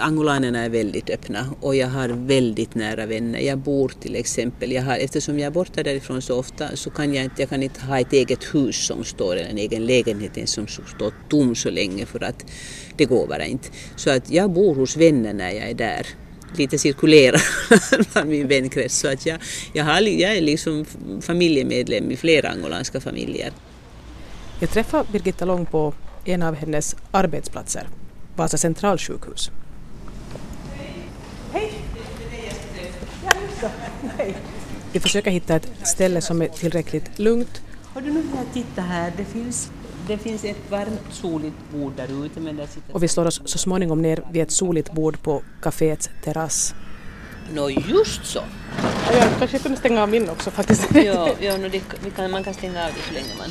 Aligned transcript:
Angolanerna 0.00 0.58
är 0.58 0.68
väldigt 0.68 1.10
öppna 1.10 1.46
och 1.60 1.76
jag 1.76 1.88
har 1.88 2.08
väldigt 2.08 2.74
nära 2.74 3.06
vänner. 3.06 3.40
Jag 3.40 3.58
bor 3.58 3.92
till 4.00 4.16
exempel, 4.16 4.72
jag 4.72 4.82
har, 4.82 4.96
eftersom 4.96 5.38
jag 5.38 5.46
är 5.46 5.50
borta 5.50 5.82
därifrån 5.82 6.22
så 6.22 6.38
ofta 6.38 6.76
så 6.76 6.90
kan 6.90 7.14
jag 7.14 7.24
inte, 7.24 7.42
jag 7.42 7.48
kan 7.48 7.62
inte 7.62 7.80
ha 7.80 8.00
ett 8.00 8.12
eget 8.12 8.54
hus 8.54 8.86
som 8.86 9.04
står 9.04 9.36
eller 9.36 9.50
en 9.50 9.58
egen 9.58 9.86
lägenhet 9.86 10.48
som 10.48 10.66
står 10.66 11.12
tom 11.28 11.54
så 11.54 11.70
länge 11.70 12.06
för 12.06 12.24
att 12.24 12.44
det 12.96 13.04
går 13.04 13.26
bara 13.26 13.44
inte. 13.44 13.68
Så 13.96 14.10
att 14.10 14.30
jag 14.30 14.50
bor 14.50 14.74
hos 14.74 14.96
vänner 14.96 15.32
när 15.32 15.50
jag 15.50 15.70
är 15.70 15.74
där 15.74 16.06
lite 16.56 16.78
cirkulerar 16.78 17.42
bland 18.12 18.30
min 18.30 18.48
vänkrets. 18.48 18.98
Så 18.98 19.12
att 19.12 19.26
jag, 19.26 19.38
jag, 19.72 19.84
har, 19.84 20.00
jag 20.00 20.36
är 20.36 20.40
liksom 20.40 20.84
familjemedlem 21.20 22.10
i 22.10 22.16
flera 22.16 22.48
angolanska 22.48 23.00
familjer. 23.00 23.52
Jag 24.60 24.70
träffade 24.70 25.04
Birgitta 25.12 25.44
Lång 25.44 25.66
på 25.66 25.94
en 26.24 26.42
av 26.42 26.54
hennes 26.54 26.96
arbetsplatser, 27.10 27.88
Vasa 28.36 28.56
centralsjukhus. 28.56 29.50
Nej. 34.18 34.36
Vi 34.92 35.00
försöker 35.00 35.30
hitta 35.30 35.56
ett 35.56 35.68
ställe 35.82 36.20
som 36.20 36.42
är 36.42 36.48
tillräckligt 36.48 37.18
lugnt. 37.18 37.62
Har 37.94 38.00
du 38.00 38.12
nu 38.12 38.22
här, 38.36 38.44
titta 38.52 38.82
här, 38.82 39.12
det 39.16 39.24
finns, 39.24 39.70
det 40.06 40.18
finns 40.18 40.44
ett 40.44 40.70
varmt 40.70 41.00
soligt 41.10 41.56
bord 41.72 41.92
där 41.96 42.24
ute. 42.26 42.40
Men 42.40 42.56
där 42.56 42.66
sitter... 42.66 42.94
Och 42.94 43.02
vi 43.02 43.08
slår 43.08 43.26
oss 43.26 43.40
så 43.44 43.58
småningom 43.58 44.02
ner 44.02 44.22
vid 44.32 44.42
ett 44.42 44.50
soligt 44.50 44.92
bord 44.92 45.22
på 45.22 45.42
kaféets 45.62 46.10
terrass. 46.24 46.74
Nå, 47.54 47.70
just 47.70 48.24
så. 48.24 48.40
Ja, 49.10 49.16
jag 49.16 49.38
kanske 49.38 49.58
kunde 49.58 49.78
stänga 49.78 50.02
av 50.02 50.08
min 50.08 50.30
också 50.30 50.50
faktiskt. 50.50 50.94
ja, 50.94 51.28
ja 51.40 51.56
no, 51.56 51.68
det, 51.68 51.80
kan, 52.16 52.30
man 52.30 52.44
kan 52.44 52.54
stänga 52.54 52.86
av 52.86 52.90
det 52.94 53.00
så 53.08 53.14
länge 53.14 53.34
man 53.38 53.48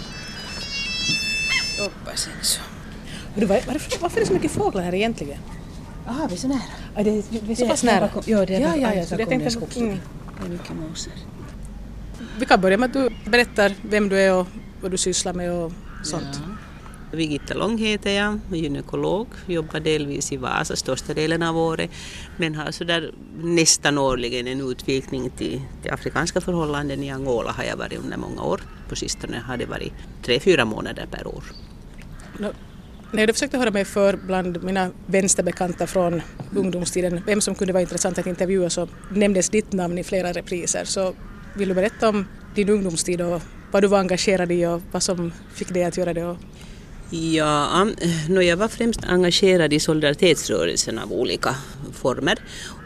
jobbar 1.77 2.15
sen 2.15 2.33
så. 2.41 2.61
Du, 3.35 3.45
varför, 3.45 4.01
varför 4.01 4.17
är 4.17 4.21
det 4.21 4.27
så 4.27 4.33
mycket 4.33 4.51
fåglar 4.51 4.83
här 4.83 4.93
egentligen? 4.93 5.37
Jaha, 6.05 6.27
vi 6.27 6.33
är 6.33 6.37
så 6.37 6.47
nära. 6.47 6.61
Ja, 6.95 7.03
det, 7.03 7.23
vi 7.29 7.51
är 7.51 7.55
så 7.55 7.67
pass 7.67 7.83
nära. 7.83 8.09
Ja, 8.25 8.45
det 8.45 8.55
är 8.55 8.59
ja, 8.61 8.75
ja, 8.75 8.93
ja, 8.93 9.05
så 9.05 9.15
jag 9.19 9.29
tänkte, 9.29 9.79
mm. 9.79 9.97
Det 10.39 10.45
är 10.45 10.49
mycket 10.49 10.75
måsar. 10.75 11.13
Vi 12.39 12.45
kan 12.45 12.61
börja 12.61 12.77
med 12.77 12.87
att 12.87 12.93
du 12.93 13.29
berättar 13.31 13.73
vem 13.81 14.09
du 14.09 14.19
är 14.19 14.33
och 14.33 14.47
vad 14.81 14.91
du 14.91 14.97
sysslar 14.97 15.33
med 15.33 15.51
och 15.51 15.71
sånt. 16.03 16.27
Ja. 16.33 17.17
Birgitta 17.17 17.53
Lång 17.53 17.77
heter 17.77 18.11
jag, 18.11 18.39
gynekolog, 18.51 19.27
jobbar 19.45 19.79
delvis 19.79 20.31
i 20.31 20.37
Vasa 20.37 20.75
största 20.75 21.13
delen 21.13 21.43
av 21.43 21.57
året 21.57 21.91
men 22.37 22.55
har 22.55 22.71
sådär 22.71 23.11
nästan 23.43 23.97
årligen 23.97 24.47
en 24.47 24.71
utvikning 24.71 25.29
till, 25.29 25.61
till 25.81 25.91
afrikanska 25.91 26.41
förhållanden. 26.41 27.03
I 27.03 27.11
Angola 27.11 27.51
har 27.51 27.63
jag 27.63 27.77
varit 27.77 27.99
under 27.99 28.17
många 28.17 28.43
år. 28.43 28.61
På 28.89 28.95
sistone 28.95 29.39
har 29.47 29.57
det 29.57 29.65
varit 29.65 29.93
tre, 30.23 30.39
fyra 30.39 30.65
månader 30.65 31.07
per 31.11 31.27
år. 31.27 31.43
No, 32.39 32.47
när 33.13 33.27
jag 33.27 33.35
försökte 33.35 33.57
höra 33.57 33.71
mig 33.71 33.85
för 33.85 34.17
bland 34.17 34.63
mina 34.63 34.91
vänsterbekanta 35.05 35.87
från 35.87 36.21
ungdomstiden 36.55 37.21
vem 37.25 37.41
som 37.41 37.55
kunde 37.55 37.73
vara 37.73 37.81
intressant 37.81 38.17
att 38.17 38.27
intervjua 38.27 38.69
så 38.69 38.87
nämndes 39.11 39.49
ditt 39.49 39.73
namn 39.73 39.97
i 39.97 40.03
flera 40.03 40.31
repriser. 40.31 40.85
Så 40.85 41.13
vill 41.55 41.69
du 41.69 41.75
berätta 41.75 42.09
om 42.09 42.27
din 42.55 42.69
ungdomstid 42.69 43.21
och 43.21 43.41
vad 43.71 43.83
du 43.83 43.87
var 43.87 43.99
engagerad 43.99 44.51
i 44.51 44.65
och 44.65 44.81
vad 44.91 45.03
som 45.03 45.33
fick 45.53 45.73
dig 45.73 45.83
att 45.83 45.97
göra 45.97 46.13
det? 46.13 46.35
Ja, 47.09 47.87
no, 48.29 48.41
jag 48.41 48.57
var 48.57 48.67
främst 48.67 49.03
engagerad 49.03 49.73
i 49.73 49.79
solidaritetsrörelsen 49.79 50.99
av 50.99 51.13
olika 51.13 51.55
former 51.93 52.39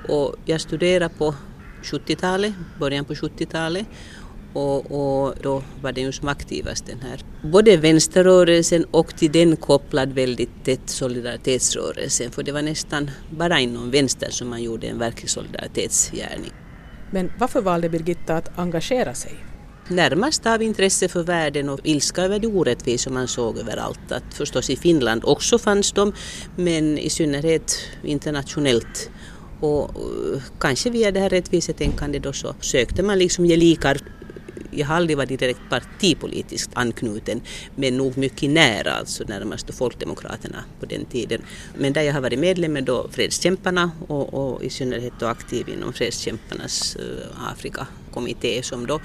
och 0.07 0.35
jag 0.45 0.61
studerade 0.61 1.13
på 1.17 1.35
70-talet, 1.83 2.53
början 2.79 3.05
på 3.05 3.13
70-talet 3.13 3.85
och, 4.53 4.91
och, 4.91 5.33
då 5.41 5.63
var 5.81 5.91
den 5.91 6.03
ju 6.03 6.11
som 6.11 6.27
aktivast 6.27 6.85
den 6.85 6.99
här. 6.99 7.19
Både 7.43 7.77
vänsterrörelsen 7.77 8.85
och 8.91 9.15
till 9.15 9.31
den 9.31 9.55
kopplad 9.55 10.13
väldigt 10.13 10.65
tätt 10.65 10.89
solidaritetsrörelsen 10.89 12.31
för 12.31 12.43
det 12.43 12.51
var 12.51 12.61
nästan 12.61 13.11
bara 13.29 13.59
inom 13.59 13.91
vänster 13.91 14.29
som 14.31 14.49
man 14.49 14.63
gjorde 14.63 14.87
en 14.87 14.99
verklig 14.99 15.29
solidaritetsgärning. 15.29 16.51
Men 17.11 17.31
varför 17.39 17.61
valde 17.61 17.89
Birgitta 17.89 18.35
att 18.35 18.59
engagera 18.59 19.13
sig? 19.13 19.35
Närmast 19.89 20.45
av 20.45 20.61
intresse 20.61 21.07
för 21.07 21.23
världen 21.23 21.69
och 21.69 21.79
ilska 21.83 22.21
över 22.21 22.39
det 22.39 22.47
orättvisor 22.47 23.11
man 23.11 23.27
såg 23.27 23.57
överallt. 23.57 24.11
Att 24.11 24.33
förstås 24.33 24.69
i 24.69 24.75
Finland 24.75 25.21
också 25.25 25.59
fanns 25.59 25.91
de 25.91 26.13
men 26.55 26.97
i 26.97 27.09
synnerhet 27.09 27.79
internationellt 28.03 29.09
och 29.59 29.91
kanske 30.59 30.89
via 30.89 31.11
det 31.11 31.19
här 31.19 31.29
rättvisetänkandet 31.29 32.23
då 32.23 32.33
så 32.33 32.55
sökte 32.61 33.03
man 33.03 33.19
liksom 33.19 33.45
ge 33.45 33.55
likar 33.55 33.97
jag 34.71 34.87
har 34.87 34.95
aldrig 34.95 35.17
varit 35.17 35.39
direkt 35.39 35.59
partipolitiskt 35.69 36.71
anknuten 36.73 37.41
men 37.75 37.97
nog 37.97 38.17
mycket 38.17 38.49
nära, 38.49 38.91
alltså 38.91 39.23
närmast 39.23 39.73
Folkdemokraterna 39.73 40.63
på 40.79 40.85
den 40.85 41.05
tiden. 41.05 41.41
Men 41.77 41.93
där 41.93 42.01
jag 42.01 42.13
har 42.13 42.21
varit 42.21 42.39
medlem 42.39 42.77
är 42.77 42.81
då 42.81 43.07
Fredskämparna 43.11 43.91
och, 44.07 44.33
och 44.33 44.63
i 44.63 44.69
synnerhet 44.69 45.13
då 45.19 45.25
aktiv 45.25 45.69
inom 45.69 45.93
Fredskämparnas 45.93 46.97
uh, 46.99 47.51
Afrikakommitté 47.51 48.63
som 48.63 48.87
då 48.87 48.99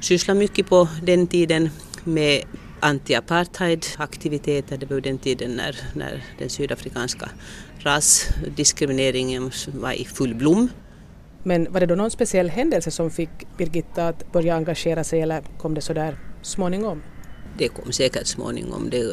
sysslar 0.00 0.34
mycket 0.34 0.66
på 0.66 0.88
den 1.02 1.26
tiden 1.26 1.70
med 2.04 2.42
anti-apartheid-aktiviteter. 2.80 4.76
Det 4.76 4.86
var 4.86 5.00
den 5.00 5.18
tiden 5.18 5.50
när, 5.50 5.76
när 5.94 6.24
den 6.38 6.50
sydafrikanska 6.50 7.28
rasdiskrimineringen 7.78 9.50
var 9.66 9.92
i 9.92 10.04
full 10.04 10.34
blom. 10.34 10.68
Men 11.46 11.72
var 11.72 11.80
det 11.80 11.86
då 11.86 11.94
någon 11.94 12.10
speciell 12.10 12.50
händelse 12.50 12.90
som 12.90 13.10
fick 13.10 13.30
Birgitta 13.58 14.08
att 14.08 14.32
börja 14.32 14.56
engagera 14.56 15.04
sig 15.04 15.20
eller 15.20 15.42
kom 15.58 15.74
det 15.74 15.80
så 15.80 15.92
där 15.92 16.18
småningom? 16.42 17.02
Det 17.58 17.68
kom 17.68 17.92
säkert 17.92 18.26
småningom. 18.26 18.90
Det, 18.90 19.12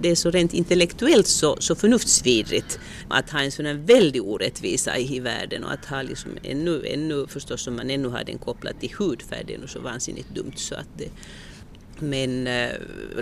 det 0.00 0.10
är 0.10 0.14
så 0.14 0.30
rent 0.30 0.54
intellektuellt 0.54 1.26
så, 1.26 1.56
så 1.60 1.74
förnuftsvidrigt 1.74 2.78
att 3.08 3.30
ha 3.30 3.40
en 3.40 3.52
sån 3.52 3.66
här 3.66 3.74
väldig 3.74 4.22
orättvisa 4.22 4.98
i 4.98 5.20
världen 5.20 5.64
och 5.64 5.72
att 5.72 5.84
ha 5.84 6.02
liksom 6.02 6.30
ännu, 6.42 6.86
ännu 6.86 7.26
förstås 7.26 7.62
som 7.62 7.76
man 7.76 7.90
ännu 7.90 8.08
har 8.08 8.24
den 8.24 8.38
kopplad 8.38 8.80
till 8.80 8.94
hudfärg, 8.98 9.44
det 9.46 9.54
är 9.54 9.58
nog 9.58 9.70
så 9.70 9.80
vansinnigt 9.80 10.34
dumt 10.34 10.56
så 10.56 10.74
att 10.74 10.88
det, 10.98 11.08
men 11.98 12.46
eh, 12.46 12.70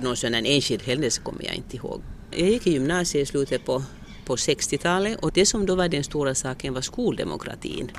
någon 0.03 0.17
sån 0.17 0.35
här 0.35 0.43
enskild 0.47 0.83
händelse 0.83 1.21
kommer 1.23 1.45
jag 1.45 1.55
inte 1.55 1.77
ihåg. 1.77 2.03
Jag 2.31 2.49
gick 2.51 2.67
i 2.67 2.71
gymnasiet 2.71 3.23
i 3.23 3.27
slutet 3.27 3.65
på, 3.65 3.83
på 4.25 4.37
60-talet 4.37 5.19
och 5.19 5.33
det 5.33 5.47
som 5.47 5.67
då 5.67 5.75
var 5.75 5.89
den 5.89 6.05
stora 6.05 6.35
saken 6.35 6.75
var 6.75 6.81
skoldemokratin 6.81 7.91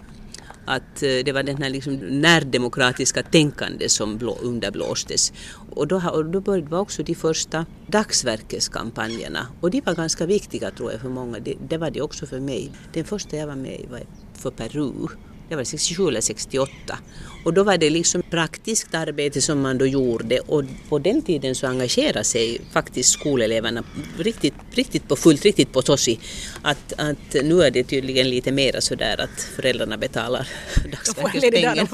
att 0.65 1.03
eh, 1.03 1.09
det 1.25 1.31
var 1.31 1.43
den 1.43 1.57
här 1.57 1.69
liksom 1.69 1.95
närdemokratiska 1.95 3.23
tänkande 3.23 3.89
som 3.89 4.17
blå, 4.17 4.37
underblåstes. 4.41 5.33
Och 5.75 5.87
då, 5.87 6.01
och 6.13 6.25
då 6.25 6.41
började 6.41 6.67
var 6.67 6.79
också 6.79 7.03
de 7.03 7.15
första 7.15 7.65
dagsverkeskampanjerna 7.87 9.47
och 9.61 9.71
de 9.71 9.81
var 9.81 9.95
ganska 9.95 10.25
viktiga 10.25 10.71
tror 10.71 10.91
jag 10.91 11.01
för 11.01 11.09
många. 11.09 11.39
Det, 11.39 11.55
det 11.69 11.77
var 11.77 11.91
det 11.91 12.01
också 12.01 12.25
för 12.25 12.39
mig. 12.39 12.71
Den 12.93 13.05
första 13.05 13.37
jag 13.37 13.47
var 13.47 13.55
med 13.55 13.79
i 13.79 13.85
var 13.85 14.01
för 14.33 14.51
Peru 14.51 15.07
det 15.49 15.55
var 15.55 15.63
67 15.63 16.07
eller 16.07 16.21
68. 16.21 16.97
Och 17.43 17.53
då 17.53 17.63
var 17.63 17.77
det 17.77 17.89
liksom 17.89 18.21
praktiskt 18.29 18.95
arbete 18.95 19.41
som 19.41 19.61
man 19.61 19.77
då 19.77 19.85
gjorde 19.87 20.39
och 20.39 20.63
på 20.89 20.99
den 20.99 21.21
tiden 21.21 21.55
så 21.55 21.67
engagerade 21.67 22.23
sig 22.23 22.61
faktiskt 22.71 23.09
skoleleverna 23.09 23.83
riktigt, 24.17 24.53
riktigt 24.71 25.07
på 25.07 25.15
fullt, 25.15 25.45
riktigt 25.45 25.71
på 25.71 25.81
tossi. 25.81 26.19
Att, 26.61 26.93
att 26.97 27.43
nu 27.43 27.61
är 27.63 27.71
det 27.71 27.83
tydligen 27.83 28.29
lite 28.29 28.51
mera 28.51 28.81
sådär 28.81 29.21
att 29.21 29.41
föräldrarna 29.55 29.97
betalar 29.97 30.47
dagsverkespengen 30.91 31.79
och 31.79 31.89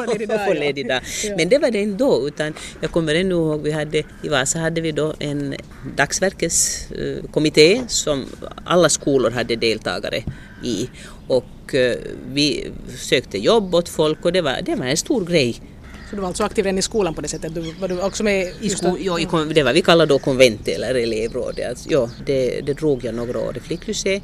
får 0.45 0.59
ledig 0.59 0.87
dag. 0.87 1.01
Men 1.37 1.49
det 1.49 1.57
var 1.57 1.71
det 1.71 1.81
ändå 1.81 2.27
utan 2.27 2.53
jag 2.81 2.91
kommer 2.91 3.15
ännu 3.15 3.35
ihåg 3.35 3.61
vi 3.61 3.71
hade 3.71 3.97
i 3.97 4.29
Vasa 4.29 4.59
hade 4.59 4.81
vi 4.81 4.91
då 4.91 5.13
en 5.19 5.55
dagsverkeskommitté 5.97 7.81
som 7.87 8.25
alla 8.65 8.89
skolor 8.89 9.31
hade 9.31 9.55
deltagare 9.55 10.23
i 10.63 10.89
och 11.29 11.75
eh, 11.75 11.95
vi 12.33 12.71
sökte 12.97 13.37
jobb 13.37 13.75
åt 13.75 13.89
folk 13.89 14.25
och 14.25 14.33
det 14.33 14.41
var, 14.41 14.61
det 14.61 14.75
var 14.75 14.85
en 14.85 14.97
stor 14.97 15.25
grej. 15.25 15.61
Så 16.09 16.15
du 16.15 16.21
var 16.21 16.27
alltså 16.27 16.43
aktiv 16.43 16.65
redan 16.65 16.77
i 16.77 16.81
skolan 16.81 17.13
på 17.13 17.21
det 17.21 17.27
sättet? 17.27 17.55
Du, 17.55 17.73
var 17.79 17.87
du 17.87 18.01
också 18.01 18.23
med 18.23 18.53
i 18.61 18.69
skolan? 18.69 18.97
Ja, 19.01 19.19
i, 19.19 19.53
det 19.53 19.63
var 19.63 19.73
vi 19.73 19.81
kallar 19.81 20.05
då 20.05 20.19
konvent 20.19 20.67
eller 20.67 20.95
elevråd. 20.95 21.59
Alltså, 21.69 21.89
ja, 21.89 22.09
det, 22.25 22.61
det 22.61 22.73
drog 22.73 23.03
jag 23.03 23.15
några 23.15 23.39
år 23.39 23.57
i 23.57 23.59
flicklycée 23.59 24.21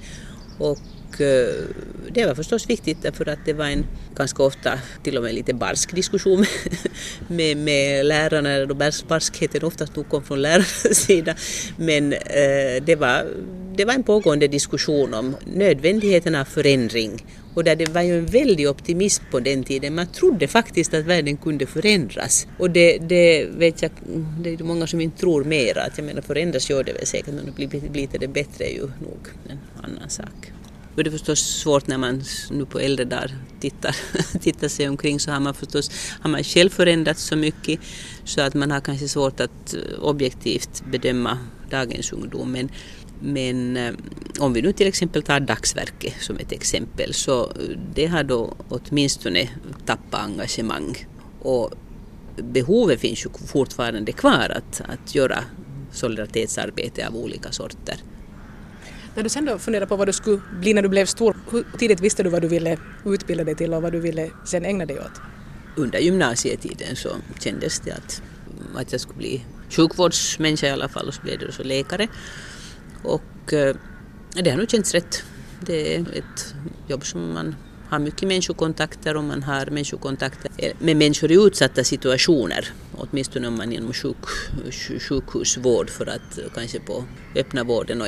och 0.58 0.80
Eh, 1.20 1.64
det 2.12 2.26
var 2.26 2.36
förstås 2.36 2.70
viktigt 2.70 2.98
därför 3.02 3.30
att 3.30 3.40
det 3.46 3.54
var 3.54 3.66
en 3.66 3.86
ganska 4.16 4.44
ofta 4.44 4.80
till 5.04 5.18
och 5.18 5.24
med 5.24 5.36
lite 5.36 5.54
barsk 5.54 5.96
diskussion 5.96 6.46
med, 7.28 7.58
med 7.58 8.06
lärarna. 8.06 8.74
Barskheten 9.08 9.63
oftast 9.63 9.96
nog 9.96 10.10
kom 10.10 10.24
från 10.24 10.42
lärarnas 10.42 10.96
sida. 11.06 11.36
Men 11.78 12.13
eh, 12.13 12.84
det, 12.86 12.96
var, 13.00 13.25
det 13.77 13.86
var 13.86 13.94
en 13.94 14.04
pågående 14.04 14.48
diskussion 14.48 15.13
om 15.13 15.36
nödvändigheten 15.45 16.36
av 16.36 16.45
förändring 16.45 17.25
och 17.54 17.63
där 17.63 17.75
det 17.75 17.89
var 17.89 18.01
ju 18.01 18.18
en 18.18 18.25
väldig 18.25 18.69
optimism 18.69 19.24
på 19.31 19.39
den 19.39 19.63
tiden. 19.63 19.95
Man 19.95 20.07
trodde 20.07 20.48
faktiskt 20.48 20.94
att 20.94 21.06
världen 21.06 21.38
kunde 21.38 21.66
förändras. 21.66 22.48
Och 22.60 22.72
det, 22.72 22.98
det 22.98 23.45
vet 23.45 23.81
jag, 23.81 23.92
det 24.39 24.50
är 24.50 24.63
många 24.63 24.88
som 24.88 25.01
inte 25.01 25.19
tror 25.19 25.44
mer. 25.44 25.77
Att 25.77 25.98
jag 25.98 26.06
menar 26.06 26.22
förändras 26.22 26.69
gör 26.69 26.83
det 26.83 26.94
väl 26.94 27.06
säkert 27.06 27.33
men 27.33 27.54
blir, 27.56 27.89
blir 27.89 28.07
det 28.19 28.27
bättre 28.27 28.66
är 28.66 28.74
ju 28.74 28.81
nog 28.81 29.27
en 29.50 29.60
annan 29.83 30.10
sak. 30.10 30.51
Och 30.95 31.04
det 31.04 31.10
är 31.10 31.12
förstås 31.12 31.39
svårt 31.39 31.88
när 31.88 31.98
man 31.98 32.24
nu 32.51 32.66
på 32.66 32.80
äldre 32.80 33.06
dagar 33.06 33.31
tittar, 33.60 33.95
tittar 34.39 34.68
sig 34.68 34.89
omkring 34.89 35.19
så 35.19 35.31
har 35.31 35.39
man 35.39 35.54
förstås 35.54 35.92
har 36.22 36.30
man 36.30 36.44
själv 36.44 36.69
förändrats 36.69 37.24
så 37.24 37.36
mycket 37.36 37.80
så 38.24 38.42
att 38.42 38.54
man 38.54 38.72
har 38.72 38.81
kanske 38.81 39.07
svårt 39.07 39.39
att 39.39 39.74
eh, 39.74 40.04
objektivt 40.04 40.83
bedöma 40.92 41.38
dagens 41.69 42.13
ungdom. 42.13 42.51
Men 42.51 42.69
men 43.19 43.77
eh, 43.77 43.94
om 44.39 44.53
vi 44.53 44.62
nu 44.62 44.71
till 44.71 44.88
exempel 44.88 45.23
tar 45.23 45.39
dagsverke 45.39 46.13
som 46.19 46.38
ett 46.38 46.51
exempel 46.51 47.13
så 47.13 47.51
det 47.95 48.06
har 48.06 48.23
då 48.23 48.53
åtminstone 48.69 49.50
tappat 49.85 50.21
engagemang. 50.21 51.07
Och 51.41 51.73
behovet 52.38 53.00
finns 53.00 53.25
ju 53.25 53.29
fortfarande 53.47 54.12
kvar 54.12 54.50
att, 54.56 54.81
att 54.81 55.15
göra 55.15 55.44
solidaritetsarbete 55.91 57.07
av 57.07 57.15
olika 57.15 57.51
sorter. 57.51 57.95
När 59.15 59.23
du 59.23 59.29
sen 59.29 59.45
då 59.45 59.59
funderade 59.59 59.88
på 59.88 59.95
vad 59.95 60.07
du 60.07 60.13
skulle 60.13 60.41
bli 60.59 60.73
när 60.73 60.81
du 60.81 60.89
blev 60.89 61.06
stor, 61.06 61.38
hur 61.51 61.65
tidigt 61.77 62.00
visste 62.00 62.23
du 62.23 62.29
vad 62.29 62.41
du 62.41 62.47
ville 62.47 62.77
utbilda 63.06 63.44
dig 63.44 63.56
till 63.56 63.73
och 63.73 63.81
vad 63.81 63.91
du 63.91 64.00
ville 64.00 64.31
sen 64.45 64.65
ägna 64.65 64.85
dig 64.85 65.00
åt? 65.00 65.21
Under 65.75 66.00
gymnasietiden 66.00 66.95
så 66.95 67.09
kändes 67.39 67.79
det 67.79 67.91
att, 67.91 68.21
att 68.75 68.91
jag 68.91 69.01
skulle 69.01 69.17
bli 69.17 69.45
sjukvårdsmänniska 69.69 70.67
i 70.67 70.71
alla 70.71 70.89
fall 70.89 71.07
och 71.07 71.13
så 71.13 71.21
blev 71.21 71.39
det 71.39 71.51
så 71.51 71.63
läkare. 71.63 72.07
Och 73.06 73.54
eh, 73.54 73.75
det 74.44 74.50
har 74.50 74.57
nog 74.57 74.69
känts 74.69 74.94
rätt. 74.94 75.24
Det 75.60 75.96
är 75.96 76.00
ett 76.00 76.56
jobb 76.88 77.06
som 77.06 77.34
man 77.34 77.56
har 77.90 78.00
mycket 78.00 78.28
människokontakter 78.28 79.18
och 79.18 79.24
man 79.24 79.44
har 79.44 79.66
människokontakter 79.66 80.52
med 80.80 80.98
människor 80.98 81.31
i 81.31 81.36
utsatta 81.36 81.84
situationer. 81.84 82.68
Åtminstone 82.92 83.48
om 83.48 83.57
man 83.57 83.72
är 83.72 83.78
inom 83.78 83.94
sjuk, 83.94 84.18
sjukhusvård 85.10 85.90
för 85.90 86.06
att 86.06 86.38
eh, 86.38 86.44
kanske 86.56 86.80
på 86.80 87.04
öppna 87.36 87.63
vården 87.63 88.02
och 88.02 88.07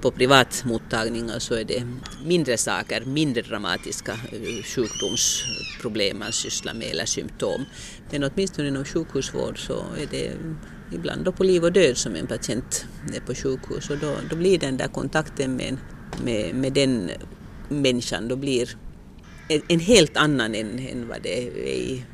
på 0.00 0.10
privatmottagningar 0.10 1.38
så 1.38 1.54
är 1.54 1.64
det 1.64 1.82
mindre 2.24 2.56
saker, 2.56 3.04
mindre 3.04 3.42
dramatiska 3.42 4.12
eh, 4.12 4.62
sjukdomsproblem 4.64 6.18
man 6.18 6.32
sysslar 6.32 6.74
med 6.74 6.88
eller 6.88 7.06
symptom. 7.06 7.64
Men 8.10 8.24
åtminstone 8.24 8.68
inom 8.68 8.84
sjukhusvård 8.84 9.66
så 9.66 9.74
är 9.74 10.06
det 10.10 10.32
ibland 10.94 11.24
då 11.24 11.32
på 11.32 11.44
liv 11.44 11.64
och 11.64 11.72
död 11.72 11.96
som 11.96 12.16
en 12.16 12.26
patient 12.26 12.86
är 13.14 13.20
på 13.20 13.34
sjukhus 13.34 13.90
och 13.90 13.98
då, 13.98 14.16
då 14.30 14.36
blir 14.36 14.58
den 14.58 14.76
där 14.76 14.88
kontakten 14.88 15.56
med, 15.56 15.76
med, 16.24 16.54
med 16.54 16.72
den 16.72 17.10
människan 17.68 18.28
då 18.28 18.36
blir 18.36 18.76
en 19.68 19.80
helt 19.80 20.16
annan 20.16 20.54
än, 20.54 20.78
än 20.78 21.08
vad 21.08 21.22
det 21.22 21.42
är. 21.42 22.04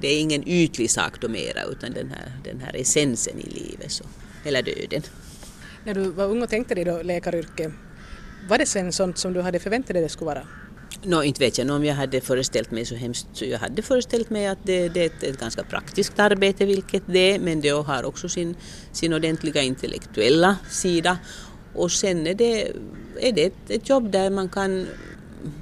Det 0.00 0.08
är 0.08 0.20
ingen 0.20 0.48
ytlig 0.48 0.90
sak 0.90 1.20
då 1.20 1.28
mera 1.28 1.62
utan 1.62 1.92
den 1.92 2.10
här, 2.10 2.32
den 2.44 2.60
här 2.60 2.76
essensen 2.76 3.38
i 3.38 3.50
livet 3.50 3.92
så, 3.92 4.04
eller 4.44 4.62
döden. 4.62 5.02
När 5.84 5.94
du 5.94 6.10
var 6.10 6.24
ung 6.24 6.42
och 6.42 6.48
tänkte 6.48 6.74
dig 6.74 6.84
då 6.84 7.02
läkaryrket, 7.02 7.72
var 8.48 8.58
det 8.58 8.66
sen 8.66 8.92
sånt 8.92 9.18
som 9.18 9.32
du 9.32 9.40
hade 9.40 9.58
förväntat 9.58 9.94
dig 9.94 10.02
det 10.02 10.08
skulle 10.08 10.26
vara? 10.26 10.46
No, 11.04 11.22
inte 11.22 11.40
vet 11.40 11.58
jag 11.58 11.70
om 11.70 11.84
jag 11.84 11.94
hade 11.94 12.20
föreställt 12.20 12.70
mig 12.70 12.84
så 12.84 12.94
hemskt. 12.94 13.26
Jag 13.42 13.58
hade 13.58 13.82
föreställt 13.82 14.30
mig 14.30 14.46
att 14.46 14.58
det, 14.62 14.88
det 14.88 15.00
är 15.00 15.06
ett, 15.06 15.22
ett, 15.22 15.40
ganska 15.40 15.64
praktiskt 15.64 16.18
arbete, 16.18 16.64
vilket 16.64 17.02
det 17.06 17.34
är, 17.34 17.38
men 17.38 17.60
det 17.60 17.68
har 17.68 18.04
också 18.04 18.28
sin, 18.28 18.56
sin 18.92 19.12
ordentliga 19.12 19.62
intellektuella 19.62 20.56
sida. 20.70 21.18
Och 21.74 21.92
sen 21.92 22.26
är 22.26 22.34
det, 22.34 22.72
är 23.20 23.32
det 23.32 23.44
ett, 23.44 23.70
ett 23.70 23.88
jobb 23.88 24.10
där 24.10 24.30
man 24.30 24.48
kan 24.48 24.86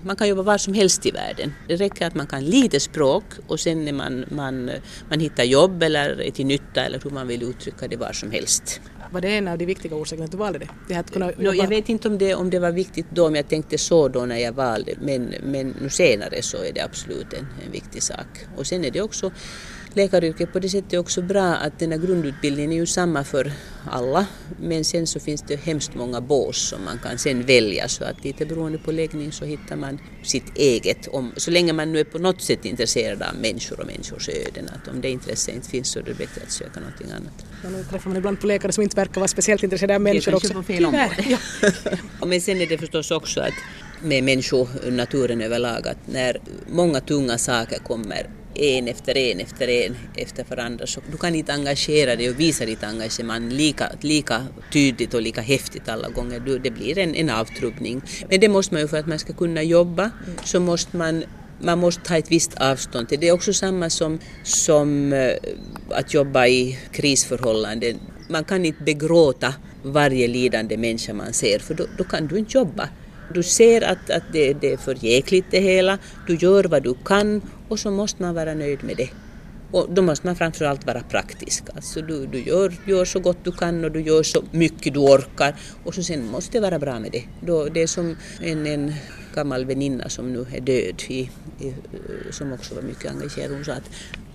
man 0.04 0.16
kan 0.16 0.28
jobba 0.28 0.42
var 0.42 0.58
som 0.58 0.74
helst 0.74 1.06
i 1.06 1.10
världen. 1.10 1.52
Det 1.68 1.76
räcker 1.76 2.06
att 2.06 2.14
man 2.14 2.26
kan 2.26 2.44
lite 2.44 2.80
språk 2.80 3.24
och 3.46 3.60
sen 3.60 3.84
när 3.84 3.92
man, 3.92 4.24
man, 4.30 4.70
man 5.08 5.20
hittar 5.20 5.44
jobb 5.44 5.82
eller 5.82 6.20
är 6.20 6.30
till 6.30 6.46
nytta 6.46 6.84
eller 6.84 7.00
hur 7.04 7.10
man 7.10 7.28
vill 7.28 7.42
uttrycka 7.42 7.88
det 7.88 7.96
var 7.96 8.12
som 8.12 8.30
helst. 8.30 8.80
Var 9.12 9.20
det 9.20 9.28
en 9.28 9.48
av 9.48 9.58
de 9.58 9.66
viktiga 9.66 9.96
orsakerna 9.96 10.24
att 10.24 10.30
du 10.30 10.36
valde 10.36 10.58
det? 10.58 10.68
det 10.88 10.94
att 10.94 11.10
kunna 11.10 11.26
no, 11.26 11.54
jag 11.54 11.68
vet 11.68 11.88
inte 11.88 12.08
om 12.08 12.18
det, 12.18 12.34
om 12.34 12.50
det 12.50 12.58
var 12.58 12.70
viktigt 12.70 13.06
då, 13.10 13.26
om 13.26 13.34
jag 13.34 13.48
tänkte 13.48 13.78
så 13.78 14.08
då 14.08 14.26
när 14.26 14.38
jag 14.38 14.52
valde, 14.52 14.94
men, 15.00 15.34
men 15.42 15.74
nu 15.80 15.90
senare 15.90 16.42
så 16.42 16.56
är 16.56 16.72
det 16.72 16.80
absolut 16.80 17.32
en, 17.32 17.46
en 17.66 17.72
viktig 17.72 18.02
sak. 18.02 18.26
Och 18.56 18.66
sen 18.66 18.84
är 18.84 18.90
det 18.90 19.00
också 19.02 19.32
läkaryrket 19.96 20.52
på 20.52 20.58
det 20.58 20.68
sättet 20.68 20.92
är 20.92 20.98
också 20.98 21.22
bra 21.22 21.42
att 21.42 21.78
den 21.78 21.92
här 21.92 21.98
grundutbildningen 21.98 22.72
är 22.72 22.76
ju 22.76 22.86
samma 22.86 23.24
för 23.24 23.52
alla 23.90 24.26
men 24.60 24.84
sen 24.84 25.06
så 25.06 25.20
finns 25.20 25.42
det 25.42 25.56
hemskt 25.56 25.94
många 25.94 26.20
bås 26.20 26.68
som 26.68 26.84
man 26.84 26.98
kan 26.98 27.18
sen 27.18 27.46
välja 27.46 27.88
så 27.88 28.04
att 28.04 28.24
lite 28.24 28.46
beroende 28.46 28.78
på 28.78 28.92
läggning 28.92 29.32
så 29.32 29.44
hittar 29.44 29.76
man 29.76 29.98
sitt 30.22 30.56
eget. 30.56 31.08
Om, 31.08 31.32
så 31.36 31.50
länge 31.50 31.72
man 31.72 31.92
nu 31.92 32.00
är 32.00 32.04
på 32.04 32.18
något 32.18 32.42
sätt 32.42 32.64
intresserad 32.64 33.22
av 33.22 33.34
människor 33.34 33.80
och 33.80 33.86
människors 33.86 34.28
öden 34.28 34.68
att 34.68 34.88
om 34.88 35.00
det 35.00 35.10
intresset 35.10 35.54
inte 35.54 35.68
finns 35.68 35.88
så 35.88 35.98
är 35.98 36.02
det 36.02 36.14
bättre 36.14 36.42
att 36.42 36.52
söka 36.52 36.80
någonting 36.80 37.10
annat. 37.10 37.46
Ja, 37.62 37.70
nu 37.70 37.84
träffar 37.90 38.10
man 38.10 38.16
ibland 38.16 38.40
på 38.40 38.46
läkare 38.46 38.72
som 38.72 38.82
inte 38.82 38.96
verkar 38.96 39.20
vara 39.20 39.28
speciellt 39.28 39.62
intresserade 39.62 39.94
av 39.94 40.00
människor 40.00 40.34
också. 40.34 40.54
på 40.54 40.62
fel 40.62 40.86
område. 40.86 41.38
Ja. 42.20 42.26
men 42.26 42.40
sen 42.40 42.60
är 42.60 42.66
det 42.66 42.78
förstås 42.78 43.10
också 43.10 43.40
att 43.40 43.54
med 44.02 44.24
människonaturen 44.24 45.40
överlag 45.40 45.88
att 45.88 46.06
när 46.06 46.40
många 46.68 47.00
tunga 47.00 47.38
saker 47.38 47.78
kommer 47.78 48.39
en 48.54 48.88
efter 48.88 49.16
en 49.16 49.40
efter 49.40 49.68
en 49.68 49.96
efter 50.16 50.44
varandra 50.44 50.86
så 50.86 51.00
du 51.10 51.16
kan 51.16 51.34
inte 51.34 51.52
engagera 51.52 52.16
dig 52.16 52.30
och 52.30 52.40
visa 52.40 52.66
ditt 52.66 52.84
engagemang 52.84 53.48
lika, 53.48 53.92
lika 54.00 54.46
tydligt 54.72 55.14
och 55.14 55.22
lika 55.22 55.40
häftigt 55.40 55.88
alla 55.88 56.08
gånger. 56.08 56.40
Du, 56.40 56.58
det 56.58 56.70
blir 56.70 56.98
en, 56.98 57.14
en 57.14 57.30
avtrubbning. 57.30 58.02
Men 58.28 58.40
det 58.40 58.48
måste 58.48 58.74
man 58.74 58.82
ju 58.82 58.88
för 58.88 58.96
att 58.96 59.06
man 59.06 59.18
ska 59.18 59.32
kunna 59.32 59.62
jobba 59.62 60.10
så 60.44 60.60
måste 60.60 60.96
man 60.96 61.24
man 61.62 61.78
måste 61.78 62.02
ta 62.02 62.16
ett 62.16 62.30
visst 62.30 62.54
avstånd 62.54 63.08
till 63.08 63.20
det. 63.20 63.28
är 63.28 63.32
också 63.32 63.52
samma 63.52 63.90
som, 63.90 64.18
som 64.42 65.12
eh, 65.12 65.32
att 65.90 66.14
jobba 66.14 66.46
i 66.46 66.78
krisförhållanden. 66.92 67.96
Man 68.28 68.44
kan 68.44 68.64
inte 68.64 68.82
begråta 68.82 69.54
varje 69.82 70.28
lidande 70.28 70.76
människa 70.76 71.14
man 71.14 71.32
ser 71.32 71.58
för 71.58 71.74
då, 71.74 71.86
då 71.98 72.04
kan 72.04 72.26
du 72.26 72.38
inte 72.38 72.58
jobba. 72.58 72.88
Du 73.34 73.42
ser 73.42 73.82
att, 73.82 74.10
att 74.10 74.22
det, 74.32 74.52
det 74.52 74.72
är 74.72 74.76
för 74.76 75.04
jäkligt 75.04 75.44
det 75.50 75.60
hela, 75.60 75.98
du 76.26 76.36
gör 76.36 76.64
vad 76.64 76.82
du 76.82 76.94
kan 77.04 77.42
och 77.68 77.78
så 77.78 77.90
måste 77.90 78.22
man 78.22 78.34
vara 78.34 78.54
nöjd 78.54 78.84
med 78.84 78.96
det. 78.96 79.08
Och 79.72 79.86
då 79.90 80.02
måste 80.02 80.26
man 80.26 80.36
framförallt 80.36 80.86
vara 80.86 81.02
praktisk. 81.02 81.64
Alltså 81.74 82.02
du, 82.02 82.26
du 82.26 82.42
gör, 82.42 82.72
gör 82.86 83.04
så 83.04 83.20
gott 83.20 83.44
du 83.44 83.52
kan 83.52 83.84
och 83.84 83.92
du 83.92 84.00
gör 84.00 84.22
så 84.22 84.42
mycket 84.50 84.94
du 84.94 85.00
orkar 85.00 85.56
och 85.84 85.94
så 85.94 86.02
sen 86.02 86.26
måste 86.26 86.52
det 86.52 86.60
vara 86.60 86.78
bra 86.78 86.98
med 86.98 87.12
det. 87.12 87.24
Då, 87.40 87.64
det 87.64 87.82
är 87.82 87.86
som 87.86 88.16
en, 88.40 88.66
en 88.66 88.92
gammal 89.34 89.64
väninna 89.64 90.08
som 90.08 90.32
nu 90.32 90.46
är 90.52 90.60
död, 90.60 91.02
i, 91.08 91.30
i, 91.60 91.74
som 92.30 92.52
också 92.52 92.74
var 92.74 92.82
mycket 92.82 93.10
engagerad. 93.10 93.50
Hon 93.50 93.64
sa 93.64 93.72
att, 93.72 93.90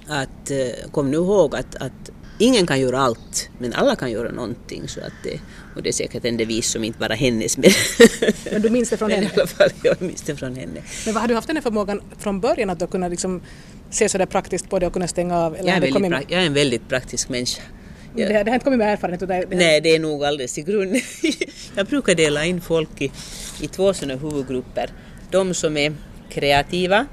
att 0.08 0.52
eh, 0.52 0.92
kom 0.92 1.12
nu 1.12 1.18
ihåg 1.18 1.56
att, 1.56 1.76
att 1.76 2.12
ingen 2.38 2.68
kan 2.68 2.80
göra 2.80 3.00
allt, 3.00 3.50
men 3.60 3.74
alla 3.74 3.96
kan 3.96 4.12
göra 4.12 4.32
någonting. 4.32 4.88
Så 4.88 5.00
att 5.00 5.14
det, 5.24 5.40
och 5.76 5.84
det 5.84 5.90
är 5.90 5.94
säkert 5.94 6.26
en 6.26 6.38
devis 6.38 6.70
som 6.70 6.84
inte 6.84 7.00
bara 7.00 7.14
hennes. 7.14 7.58
Men, 7.58 7.72
men 8.52 8.62
du 8.62 8.70
minns 8.70 8.90
det 8.90 8.98
från 8.98 9.12
henne? 9.16 9.26
I 9.26 9.30
alla 9.40 9.48
fall, 9.48 9.70
jag 9.84 10.02
minns 10.02 10.22
det 10.22 10.36
från 10.36 10.56
henne. 10.56 10.82
Men 11.06 11.14
vad, 11.14 11.22
har 11.22 11.28
du 11.28 11.36
haft 11.36 11.48
den 11.48 11.58
här 11.58 11.64
förmågan 11.64 12.02
från 12.18 12.40
början 12.40 12.70
att 12.70 12.80
du 12.80 12.88
kunna 12.88 13.08
liksom 13.08 13.42
se 13.90 14.10
sådär 14.10 14.26
praktiskt 14.26 14.70
på 14.70 14.80
det 14.80 14.88
och 14.88 14.94
kunna 14.94 15.08
stänga 15.08 15.38
av? 15.38 15.56
Eller 15.56 15.70
jag, 15.70 15.78
är 15.78 15.92
väldigt 15.92 16.32
jag 16.32 16.42
är 16.42 16.46
en 16.46 16.54
väldigt 16.54 16.90
praktisk 16.90 17.30
människa. 17.30 17.62
Jag, 18.16 18.30
det, 18.30 18.44
det 18.44 18.50
har 18.50 18.56
inte 18.56 18.64
kommit 18.64 18.80
med 18.80 18.94
erfarenhet? 18.94 19.20
Det, 19.20 19.46
det 19.50 19.56
Nej, 19.56 19.82
det 19.82 19.96
är 19.96 20.00
nog 20.00 20.26
alldeles 20.26 20.58
i 20.58 20.62
grunden. 20.62 21.02
jag 21.76 21.86
brukar 21.86 22.16
dela 22.16 22.46
in 22.46 22.62
folk 22.62 23.02
i, 23.02 23.12
i 23.62 23.68
två 23.68 23.94
sådana 23.94 24.20
huvudgrupper. 24.20 24.90
De 25.32 25.54
som 25.54 25.78
är 25.78 25.94
kreativa 26.30 27.06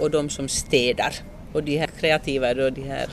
och 0.00 0.10
de 0.10 0.30
som 0.30 0.48
städar. 0.48 1.14
Och 1.52 1.62
de 1.62 1.78
här 1.78 1.85
kreativa 2.00 2.54
då, 2.54 2.70
de 2.70 2.82
här 2.82 3.06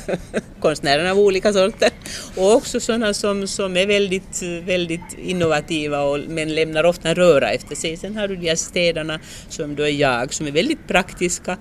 konstnärerna 0.60 1.10
av 1.10 1.18
olika 1.18 1.52
sorter. 1.52 1.90
Och 2.36 2.54
också 2.54 2.80
sådana 2.80 3.14
som, 3.14 3.46
som 3.46 3.76
är 3.76 3.86
väldigt, 3.86 4.42
väldigt 4.64 5.18
innovativa 5.18 6.02
och, 6.02 6.18
men 6.28 6.54
lämnar 6.54 6.84
ofta 6.84 7.14
röra 7.14 7.50
efter 7.50 7.76
sig. 7.76 7.96
Sen 7.96 8.16
har 8.16 8.28
du 8.28 8.36
de 8.36 8.48
här 8.48 8.56
städarna 8.56 9.20
som 9.48 9.74
då 9.74 9.82
är 9.82 9.92
jag, 9.92 10.34
som 10.34 10.46
är 10.46 10.50
väldigt 10.50 10.88
praktiska 10.88 11.56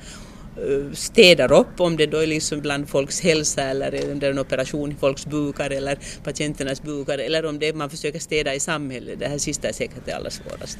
städar 0.93 1.51
upp 1.51 1.79
om 1.79 1.97
det 1.97 2.05
då 2.05 2.17
är 2.17 2.27
liksom 2.27 2.61
bland 2.61 2.89
folks 2.89 3.21
hälsa 3.21 3.61
eller 3.61 4.09
under 4.11 4.31
en 4.31 4.39
operation 4.39 4.91
i 4.91 4.95
folks 4.95 5.25
bukar 5.25 5.69
eller 5.69 5.97
patienternas 6.23 6.81
bukar 6.83 7.17
eller 7.17 7.45
om 7.45 7.59
det 7.59 7.67
är 7.67 7.73
man 7.73 7.89
försöker 7.89 8.19
städa 8.19 8.55
i 8.55 8.59
samhället. 8.59 9.19
Det 9.19 9.27
här 9.27 9.37
sista 9.37 9.67
är 9.67 9.73
säkert 9.73 10.05
det 10.05 10.11
allra 10.11 10.29
svåraste. 10.29 10.79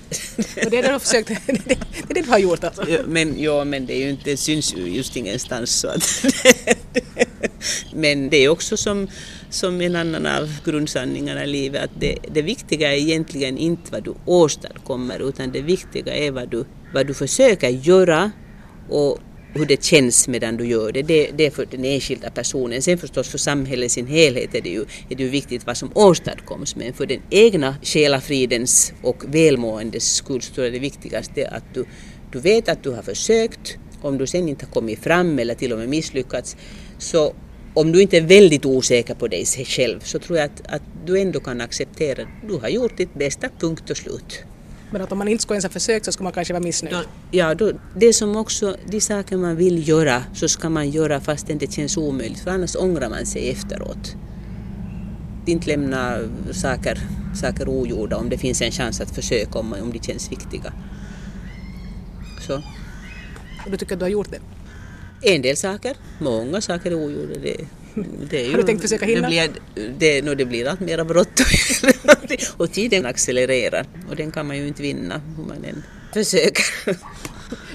Och 0.65 0.72
det 0.72 0.77
är 0.77 0.84
det 0.84 0.93
du 0.93 1.00
försökt, 1.00 1.27
det 1.48 1.74
är 2.10 2.13
det 2.13 2.22
du 2.22 2.29
har 2.29 2.39
gjort 2.39 2.63
alltså? 2.63 2.89
Ja, 2.89 3.00
men, 3.07 3.39
ja, 3.39 3.63
men 3.63 3.86
det, 3.86 3.93
är 3.93 4.00
ju 4.00 4.10
inte, 4.10 4.29
det 4.29 4.38
syns 4.38 4.75
ju 4.75 4.88
just 4.88 5.15
ingenstans 5.15 5.79
så 5.79 5.88
att 5.88 6.25
Men 7.93 8.29
det 8.29 8.38
är 8.38 8.50
också 8.50 8.77
som, 8.77 9.07
som 9.50 9.81
en 9.81 9.96
annan 9.96 10.25
av 10.25 10.50
grundsanningarna 10.65 11.43
i 11.43 11.48
livet 11.48 11.84
att 11.84 11.91
det, 12.00 12.17
det 12.31 12.41
viktiga 12.41 12.93
är 12.93 12.98
egentligen 12.98 13.57
inte 13.57 13.91
vad 13.91 14.03
du 14.03 14.13
åstadkommer 14.25 15.29
utan 15.29 15.51
det 15.51 15.62
viktiga 15.62 16.15
är 16.15 16.31
vad 16.31 16.50
du, 16.50 16.65
vad 16.93 17.07
du 17.07 17.13
försöker 17.13 17.69
göra 17.69 18.31
och 18.89 19.19
hur 19.54 19.66
det 19.66 19.84
känns 19.84 20.27
medan 20.27 20.58
du 20.58 20.68
gör 20.68 20.92
det, 20.92 21.01
det, 21.01 21.32
det 21.36 21.46
är 21.46 21.51
för 21.51 21.66
den 21.66 21.86
enskilda 21.86 22.30
personen. 22.30 22.82
Sen 22.82 22.98
förstås 22.98 23.30
för 23.30 23.38
samhället 23.38 23.86
i 23.86 23.89
sin 23.89 24.08
helhet 24.08 24.56
är 24.56 24.62
det, 24.62 24.70
ju, 24.70 24.82
är 25.10 25.16
det 25.16 25.24
ju 25.24 25.30
viktigt 25.30 25.66
vad 25.66 25.77
som 25.77 25.92
åstadkoms, 25.96 26.75
men 26.75 26.94
för 26.94 27.06
den 27.06 27.22
egna 27.30 27.75
själafridens 27.84 28.94
och 29.01 29.24
välmåendes 29.27 30.16
skull 30.16 30.42
så 30.42 30.62
är 30.62 30.72
det 30.72 30.80
viktigaste 30.80 31.48
att 31.48 31.63
du, 31.74 31.86
du 32.32 32.39
vet 32.39 32.70
att 32.70 32.84
du 32.84 32.89
har 32.89 33.04
försökt, 33.04 33.77
om 34.01 34.18
du 34.18 34.27
sen 34.27 34.50
inte 34.50 34.66
har 34.66 34.72
kommit 34.72 35.00
fram 35.00 35.39
eller 35.39 35.56
till 35.56 35.74
och 35.74 35.80
med 35.80 35.89
misslyckats, 35.89 36.56
så 36.98 37.34
om 37.74 37.92
du 37.92 38.01
inte 38.01 38.18
är 38.18 38.22
väldigt 38.22 38.66
osäker 38.66 39.16
på 39.16 39.27
dig 39.27 39.46
själv 39.46 40.00
så 40.00 40.20
tror 40.20 40.38
jag 40.38 40.46
att, 40.46 40.62
att 40.68 40.82
du 41.06 41.20
ändå 41.20 41.39
kan 41.39 41.62
acceptera 41.62 42.22
att 42.22 42.48
du 42.48 42.58
har 42.58 42.70
gjort 42.70 42.98
ditt 42.98 43.13
bästa, 43.13 43.50
punkt 43.60 43.89
och 43.89 43.98
slut. 43.98 44.44
Men 44.91 45.01
att 45.01 45.12
om 45.12 45.17
man 45.17 45.27
inte 45.27 45.41
skulle 45.41 45.56
ens 45.56 45.65
ha 45.65 45.70
försökt 45.70 46.06
så 46.06 46.12
skulle 46.12 46.24
man 46.24 46.34
kanske 46.34 46.53
vara 46.53 46.63
missnöjd. 46.63 46.96
Då, 46.96 47.01
ja, 47.32 47.56
då, 47.56 47.72
det 47.96 48.13
som 48.13 48.36
också, 48.36 48.75
de 48.86 49.01
saker 49.01 49.38
man 49.38 49.56
vill 49.56 49.88
göra 49.88 50.24
så 50.34 50.48
ska 50.48 50.70
man 50.70 50.89
göra 50.89 51.20
fastän 51.22 51.58
det 51.58 51.74
känns 51.74 51.98
omöjligt 51.98 52.39
för 52.39 52.51
annars 52.51 52.75
ångrar 52.75 53.10
man 53.10 53.25
sig 53.25 53.50
efteråt. 53.50 54.15
inte 55.46 55.67
lämna 55.67 56.17
saker, 56.51 57.00
saker 57.41 57.70
ogjorda 57.70 58.17
om 58.17 58.29
det 58.29 58.38
finns 58.38 58.62
en 58.62 58.72
chans 58.72 59.01
att 59.01 59.15
försöka 59.15 59.60
om, 59.60 59.74
om 59.74 59.91
de 59.91 60.00
känns 60.00 60.32
viktiga. 60.32 60.74
Så. 62.48 62.56
Och 63.65 63.72
du 63.72 63.77
tycker 63.77 63.94
att 63.94 64.00
du 64.00 64.06
har 64.06 64.10
gjort 64.10 64.32
det? 64.32 64.39
En 65.22 65.41
del 65.41 65.58
saker, 65.58 65.96
många 66.20 66.62
saker 66.62 66.91
är 66.91 66.96
ogjorda. 66.96 67.39
Det, 67.44 67.58
det 68.30 68.42
ju, 68.42 68.51
har 68.51 68.58
du 68.58 68.63
tänkt 68.63 68.82
försöka 68.82 69.06
hinna? 69.06 69.30
Det 69.30 69.51
blir, 69.75 69.89
det, 69.98 70.22
no, 70.22 70.36
det 70.36 70.46
blir 70.46 70.68
allt 70.68 70.80
mera 70.80 71.06
bråttom 71.06 71.46
och 72.58 72.72
tiden 72.72 73.06
accelererar 73.06 73.86
och 74.10 74.16
den 74.16 74.32
kan 74.32 74.48
man 74.48 74.58
ju 74.58 74.68
inte 74.68 74.82
vinna 74.82 75.22
hur 75.38 75.44
man 75.44 75.63
än 75.63 75.84
försöker. 76.13 76.66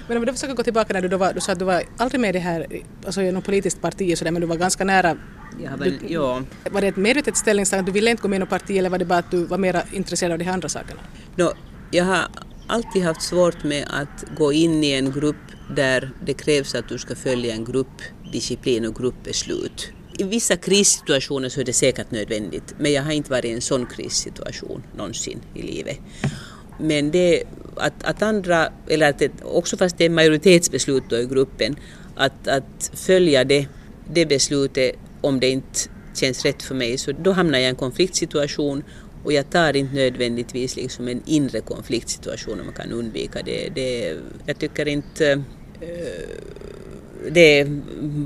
Men 0.08 0.16
om 0.16 0.26
du 0.26 0.32
försöker 0.32 0.54
gå 0.54 0.62
tillbaka 0.62 0.92
när 0.92 1.02
du, 1.02 1.08
då 1.08 1.16
var, 1.16 1.32
du 1.32 1.40
sa 1.40 1.52
att 1.52 1.58
du 1.58 1.64
var 1.64 1.82
aldrig 1.96 2.20
med 2.20 2.28
i 2.28 2.32
det 2.32 2.38
här, 2.38 2.66
alltså 3.06 3.22
i 3.22 3.32
något 3.32 3.44
politiskt 3.44 3.80
parti 3.80 4.14
och 4.14 4.18
sådär, 4.18 4.30
men 4.30 4.40
du 4.40 4.46
var 4.46 4.56
ganska 4.56 4.84
nära. 4.84 5.16
Ja, 5.64 5.70
men, 5.78 5.88
du, 5.88 5.98
ja. 6.08 6.42
Var 6.70 6.80
det 6.80 6.86
ett 6.86 6.96
medvetet 6.96 7.36
ställningstagande, 7.36 7.88
du 7.90 7.92
ville 7.92 8.10
inte 8.10 8.22
gå 8.22 8.28
med 8.28 8.36
i 8.36 8.40
något 8.40 8.48
parti 8.48 8.70
eller 8.70 8.90
var 8.90 8.98
det 8.98 9.04
bara 9.04 9.18
att 9.18 9.30
du 9.30 9.44
var 9.44 9.58
mer 9.58 9.82
intresserad 9.92 10.32
av 10.32 10.38
de 10.38 10.48
andra 10.48 10.68
sakerna? 10.68 11.00
No, 11.36 11.52
jag 11.90 12.04
har 12.04 12.28
alltid 12.66 13.02
haft 13.02 13.22
svårt 13.22 13.64
med 13.64 13.86
att 13.90 14.24
gå 14.36 14.52
in 14.52 14.84
i 14.84 14.92
en 14.92 15.12
grupp 15.12 15.36
där 15.76 16.10
det 16.24 16.34
krävs 16.34 16.74
att 16.74 16.88
du 16.88 16.98
ska 16.98 17.14
följa 17.14 17.54
en 17.54 17.64
gruppdisciplin 17.64 18.86
och 18.86 18.94
gruppbeslut. 18.94 19.92
I 20.18 20.24
vissa 20.24 20.56
krissituationer 20.56 21.48
så 21.48 21.60
är 21.60 21.64
det 21.64 21.72
säkert 21.72 22.10
nödvändigt, 22.10 22.74
men 22.78 22.92
jag 22.92 23.02
har 23.02 23.12
inte 23.12 23.30
varit 23.30 23.44
i 23.44 23.50
en 23.50 23.60
sån 23.60 23.86
krissituation 23.86 24.82
någonsin 24.96 25.40
i 25.54 25.62
livet. 25.62 25.98
Men 26.78 27.10
det 27.10 27.42
att, 27.76 28.04
att 28.04 28.22
andra, 28.22 28.72
eller 28.88 29.10
att 29.10 29.18
det, 29.18 29.30
också 29.42 29.76
fast 29.76 29.98
det 29.98 30.04
är 30.04 30.10
majoritetsbeslut 30.10 31.02
då 31.08 31.16
i 31.16 31.26
gruppen, 31.26 31.76
att, 32.16 32.48
att 32.48 32.90
följa 32.94 33.44
det, 33.44 33.66
det 34.14 34.26
beslutet 34.26 34.96
om 35.20 35.40
det 35.40 35.50
inte 35.50 35.78
känns 36.14 36.44
rätt 36.44 36.62
för 36.62 36.74
mig, 36.74 36.98
så 36.98 37.12
då 37.12 37.32
hamnar 37.32 37.58
jag 37.58 37.66
i 37.66 37.68
en 37.68 37.76
konfliktsituation 37.76 38.82
och 39.24 39.32
jag 39.32 39.50
tar 39.50 39.76
inte 39.76 39.94
nödvändigtvis 39.94 40.76
liksom 40.76 41.08
en 41.08 41.22
inre 41.26 41.60
konfliktsituation 41.60 42.60
om 42.60 42.66
man 42.66 42.74
kan 42.74 42.92
undvika 42.92 43.42
det. 43.44 43.68
det 43.74 44.16
jag 44.46 44.58
tycker 44.58 44.88
inte 44.88 45.34
uh, 45.34 45.42
det 47.30 47.60
är 47.60 47.66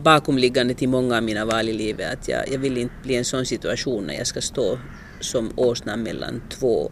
bakomliggande 0.03 0.75
till 0.75 0.88
många 0.88 1.17
av 1.17 1.23
mina 1.23 1.45
val 1.45 1.69
i 1.69 1.73
livet 1.73 2.12
att 2.12 2.29
jag, 2.29 2.53
jag 2.53 2.59
vill 2.59 2.79
inte 2.79 2.95
bli 3.03 3.15
i 3.15 3.17
en 3.17 3.25
sån 3.25 3.47
situation 3.47 4.05
när 4.05 4.15
jag 4.15 4.26
ska 4.26 4.41
stå 4.41 4.79
som 5.21 5.53
åsna 5.57 5.97
mellan 5.97 6.43
två 6.49 6.91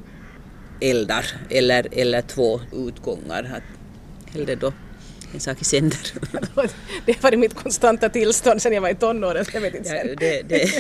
eldar 0.81 1.27
eller, 1.51 1.89
eller 1.93 2.23
två 2.23 2.61
utgångar. 2.73 3.63
Hellre 4.33 4.55
då 4.55 4.73
en 5.35 5.41
sak 5.41 5.61
i 5.61 5.65
sänder. 5.65 5.99
det 7.07 7.13
har 7.13 7.23
varit 7.23 7.39
mitt 7.39 7.55
konstanta 7.55 8.09
tillstånd 8.09 8.63
sedan 8.63 8.73
jag 8.73 8.81
var 8.81 8.89
i 8.89 8.95
tonåren. 8.95 9.45
Jag 9.53 9.61
vet 9.61 9.75
inte 9.75 9.89
sen. 9.89 10.09
Ja, 10.09 10.15
det, 10.19 10.43
det. 10.43 10.71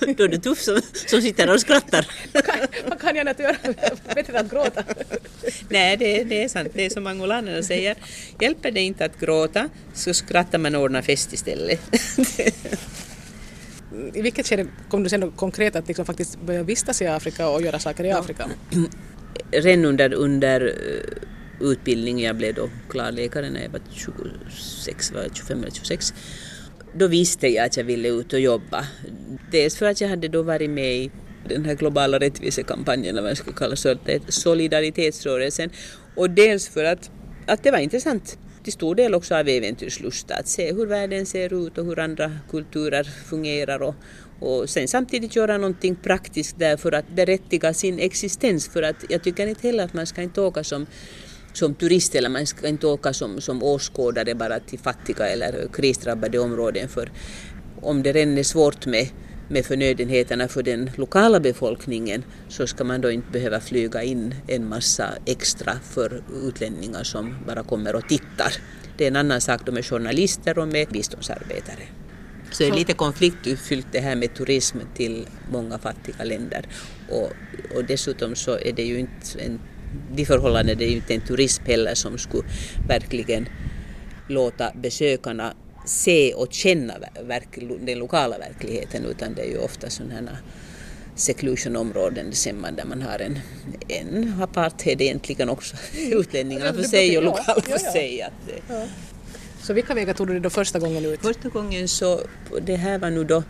då 0.16 0.24
är 0.24 0.28
du 0.28 0.38
tuff 0.38 0.60
som, 0.60 0.80
som 1.06 1.22
sitter 1.22 1.54
och 1.54 1.60
skrattar. 1.60 2.06
vad, 2.32 2.44
kan, 2.46 2.58
vad 2.88 3.00
kan 3.00 3.16
jag 3.16 3.20
annat 3.20 3.38
göra? 3.38 3.56
Bättre 4.14 4.40
att 4.40 4.50
gråta. 4.50 4.84
Nej, 5.68 5.96
det, 5.96 6.24
det 6.24 6.44
är 6.44 6.48
sant. 6.48 6.68
Det 6.74 6.86
är 6.86 6.90
som 6.90 7.06
angolanerna 7.06 7.62
säger. 7.62 7.96
Hjälper 8.40 8.70
det 8.70 8.80
inte 8.80 9.04
att 9.04 9.20
gråta 9.20 9.68
så 9.94 10.14
skrattar 10.14 10.58
man 10.58 10.74
och 10.74 10.82
ordnar 10.82 11.02
fest 11.02 11.32
istället. 11.32 11.80
I 14.14 14.22
vilket 14.22 14.46
skede 14.46 14.66
kom 14.88 15.02
du 15.02 15.08
sen 15.08 15.30
konkret 15.30 15.76
att 15.76 15.88
liksom 15.88 16.06
faktiskt 16.06 16.40
börja 16.40 16.62
vistas 16.62 17.02
i 17.02 17.06
Afrika 17.06 17.48
och 17.48 17.62
göra 17.62 17.78
saker 17.78 18.04
i 18.04 18.12
Afrika? 18.12 18.48
Redan 19.50 19.84
under, 19.84 20.12
under 20.14 20.74
utbildning, 21.60 22.20
jag 22.20 22.36
blev 22.36 22.54
då 22.54 22.70
klar 22.88 23.12
läkare 23.12 23.50
när 23.50 23.62
jag 23.62 23.70
var 23.70 23.80
26, 23.92 25.12
var 25.12 25.28
25 25.34 25.58
eller 25.58 25.70
26, 25.70 26.14
då 26.94 27.06
visste 27.06 27.48
jag 27.48 27.66
att 27.66 27.76
jag 27.76 27.84
ville 27.84 28.08
ut 28.08 28.32
och 28.32 28.40
jobba. 28.40 28.86
Dels 29.50 29.76
för 29.76 29.86
att 29.86 30.00
jag 30.00 30.08
hade 30.08 30.28
då 30.28 30.42
varit 30.42 30.70
med 30.70 30.96
i 30.96 31.10
den 31.48 31.64
här 31.64 31.74
globala 31.74 32.18
rättvisekampanjen, 32.18 33.10
eller 33.10 33.22
vad 33.22 33.30
jag 33.30 33.38
ska 33.38 33.52
kalla 33.52 33.76
det, 34.04 34.20
solidaritetsrörelsen, 34.28 35.70
och 36.16 36.30
dels 36.30 36.68
för 36.68 36.84
att, 36.84 37.10
att 37.46 37.62
det 37.62 37.70
var 37.70 37.78
intressant 37.78 38.38
till 38.64 38.72
stor 38.72 38.94
del 38.94 39.14
också 39.14 39.34
av 39.34 39.48
äventyrslusta, 39.48 40.34
att 40.34 40.48
se 40.48 40.72
hur 40.72 40.86
världen 40.86 41.26
ser 41.26 41.66
ut 41.66 41.78
och 41.78 41.84
hur 41.84 41.98
andra 41.98 42.32
kulturer 42.50 43.04
fungerar 43.04 43.82
och, 43.82 43.94
och 44.40 44.70
sen 44.70 44.88
samtidigt 44.88 45.36
göra 45.36 45.56
någonting 45.56 45.96
praktiskt 45.96 46.58
där 46.58 46.76
för 46.76 46.92
att 46.92 47.08
berättiga 47.08 47.74
sin 47.74 47.98
existens. 47.98 48.68
För 48.68 48.82
att 48.82 48.96
jag 49.08 49.22
tycker 49.22 49.46
inte 49.46 49.66
heller 49.66 49.84
att 49.84 49.94
man 49.94 50.06
ska 50.06 50.22
inte 50.22 50.40
åka 50.40 50.64
som 50.64 50.86
som 51.52 51.74
turist 51.74 52.14
eller 52.14 52.28
man 52.28 52.46
ska 52.46 52.68
inte 52.68 52.86
åka 52.86 53.12
som, 53.12 53.40
som 53.40 53.62
åskådare 53.62 54.34
bara 54.34 54.60
till 54.60 54.78
fattiga 54.78 55.26
eller 55.26 55.68
krisdrabbade 55.72 56.38
områden 56.38 56.88
för 56.88 57.10
om 57.82 58.02
det 58.02 58.12
redan 58.12 58.38
är 58.38 58.42
svårt 58.42 58.86
med 58.86 59.08
med 59.50 59.66
förnödenheterna 59.66 60.48
för 60.48 60.62
den 60.62 60.90
lokala 60.96 61.40
befolkningen 61.40 62.24
så 62.48 62.66
ska 62.66 62.84
man 62.84 63.00
då 63.00 63.10
inte 63.10 63.30
behöva 63.30 63.60
flyga 63.60 64.02
in 64.02 64.34
en 64.48 64.68
massa 64.68 65.14
extra 65.26 65.72
för 65.82 66.22
utlänningar 66.42 67.02
som 67.02 67.36
bara 67.46 67.62
kommer 67.62 67.94
och 67.96 68.08
tittar. 68.08 68.52
Det 68.96 69.04
är 69.04 69.08
en 69.08 69.16
annan 69.16 69.40
sak 69.40 69.60
då 69.66 69.72
med 69.72 69.84
journalister 69.84 70.58
och 70.58 70.68
med 70.68 70.88
biståndsarbetare. 70.88 71.82
Så 72.50 72.62
det 72.62 72.68
är 72.68 72.74
lite 72.74 72.92
konfliktfyllt 72.92 73.86
det 73.92 74.00
här 74.00 74.16
med 74.16 74.34
turism 74.34 74.78
till 74.94 75.26
många 75.52 75.78
fattiga 75.78 76.24
länder. 76.24 76.68
Och, 77.08 77.32
och 77.76 77.84
dessutom 77.84 78.34
så 78.34 78.58
är 78.58 78.72
det 78.72 78.82
ju 78.82 78.98
inte 78.98 79.38
en, 79.38 79.60
de 80.12 80.24
förhållanden, 80.26 80.78
det 80.78 80.84
är 80.84 80.88
ju 80.88 80.96
inte 80.96 81.14
en 81.14 81.20
turism 81.20 81.64
heller 81.66 81.94
som 81.94 82.18
skulle 82.18 82.48
verkligen 82.88 83.48
låta 84.28 84.72
besökarna 84.74 85.54
se 85.84 86.34
och 86.34 86.52
känna 86.52 86.94
den 87.80 87.98
lokala 87.98 88.38
verkligheten 88.38 89.04
utan 89.04 89.34
det 89.34 89.42
är 89.42 89.46
ju 89.46 89.58
ofta 89.58 89.90
sådana 89.90 90.38
seclusionområden 91.14 92.30
där 92.76 92.84
man 92.84 93.02
har 93.02 93.18
en, 93.18 93.38
en 93.88 94.42
apartheid 94.42 95.02
egentligen 95.02 95.48
också, 95.48 95.76
utlänningarna 95.96 96.72
för 96.72 96.82
sig 96.82 97.18
och 97.18 97.24
lokala 97.24 97.60
för 97.60 97.78
sig. 97.78 98.22
Att, 98.22 98.32
ja. 98.68 98.84
Så 99.62 99.72
vilka 99.72 99.94
vägar 99.94 100.14
tog 100.14 100.26
du 100.26 100.40
då 100.40 100.50
första 100.50 100.78
gången 100.78 101.04
ut? 101.04 101.20
Första 101.20 101.48
gången 101.48 101.88
så, 101.88 102.20
det 102.66 102.76
här 102.76 102.98
var 102.98 103.10
nu 103.10 103.24
då 103.24 103.42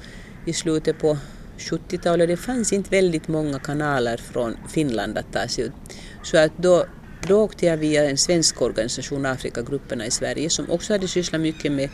i 0.47 0.53
slutet 0.53 0.99
på 0.99 1.19
70-talet, 1.59 2.29
det 2.29 2.37
fanns 2.37 2.73
inte 2.73 2.91
väldigt 2.91 3.29
många 3.29 3.59
kanaler 3.59 4.17
från 4.17 4.57
Finland 4.69 5.19
att 5.19 5.33
ta 5.33 5.49
sig 5.49 5.65
ut. 5.65 5.73
Så 6.23 6.39
att 6.39 6.53
då 6.57 6.87
då 7.29 7.37
åkte 7.37 7.67
jag 7.67 7.77
via 7.77 8.11
en 8.11 8.19
svensk 8.19 8.63
organisation, 8.63 9.27
Afrikagrupperna 9.27 10.07
i 10.07 10.11
Sverige, 10.11 10.51
som 10.51 10.71
också 10.71 10.93
hade 10.93 11.09
sysslat 11.09 11.41
mycket 11.41 11.73
med, 11.73 11.89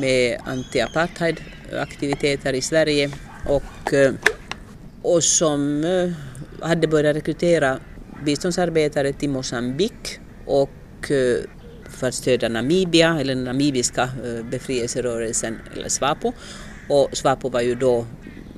med 0.00 0.40
anti-apartheid-aktiviteter 0.44 2.52
i 2.52 2.60
Sverige 2.60 3.10
och, 3.48 3.92
eh, 3.92 4.12
och 5.02 5.24
som 5.24 5.84
eh, 5.84 6.10
hade 6.68 6.88
börjat 6.88 7.16
rekrytera 7.16 7.78
biståndsarbetare 8.24 9.12
till 9.12 9.30
Mosambik 9.30 10.20
och 10.46 11.10
eh, 11.10 11.36
för 11.90 12.08
att 12.08 12.14
stödja 12.14 12.48
Namibia, 12.48 13.20
eller 13.20 13.34
den 13.34 13.44
namibiska 13.44 14.10
befrielserörelsen, 14.50 15.58
eller 15.76 15.88
SWAPO. 15.88 16.32
Och 16.88 17.08
SWAPO 17.12 17.48
var 17.48 17.60
ju 17.60 17.74
då 17.74 18.06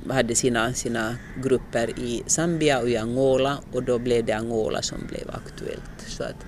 hade 0.09 0.35
sina, 0.35 0.73
sina 0.73 1.15
grupper 1.43 1.99
i 1.99 2.23
Zambia 2.27 2.79
och 2.79 2.89
i 2.89 2.97
Angola 2.97 3.57
och 3.71 3.83
då 3.83 3.99
blev 3.99 4.25
det 4.25 4.33
Angola 4.33 4.81
som 4.81 4.97
blev 5.07 5.29
aktuellt. 5.29 6.01
Så 6.07 6.23
att 6.23 6.45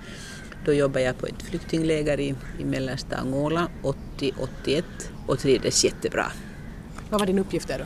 då 0.64 0.72
jobbade 0.72 1.04
jag 1.04 1.18
på 1.18 1.26
ett 1.26 1.42
flyktingläger 1.42 2.20
i, 2.20 2.34
i 2.60 2.64
mellersta 2.64 3.16
Angola 3.16 3.68
80-81 4.18 4.82
och 5.26 5.38
trivdes 5.38 5.84
jättebra. 5.84 6.32
Vad 7.10 7.20
var 7.20 7.26
din 7.26 7.38
uppgift 7.38 7.68
där 7.68 7.78
då? 7.78 7.84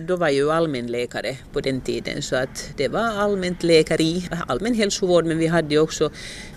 Då 0.00 0.16
var 0.16 0.26
jag 0.26 0.34
ju 0.34 0.52
allmänläkare 0.52 1.36
på 1.52 1.60
den 1.60 1.80
tiden 1.80 2.22
så 2.22 2.36
att 2.36 2.72
det 2.76 2.88
var 2.88 3.00
allmänt 3.00 3.62
läkeri, 3.62 4.28
allmän 4.46 4.74
hälsovård 4.74 5.24
men 5.24 5.38
vi 5.38 5.46
hade 5.46 5.78
också 5.78 6.10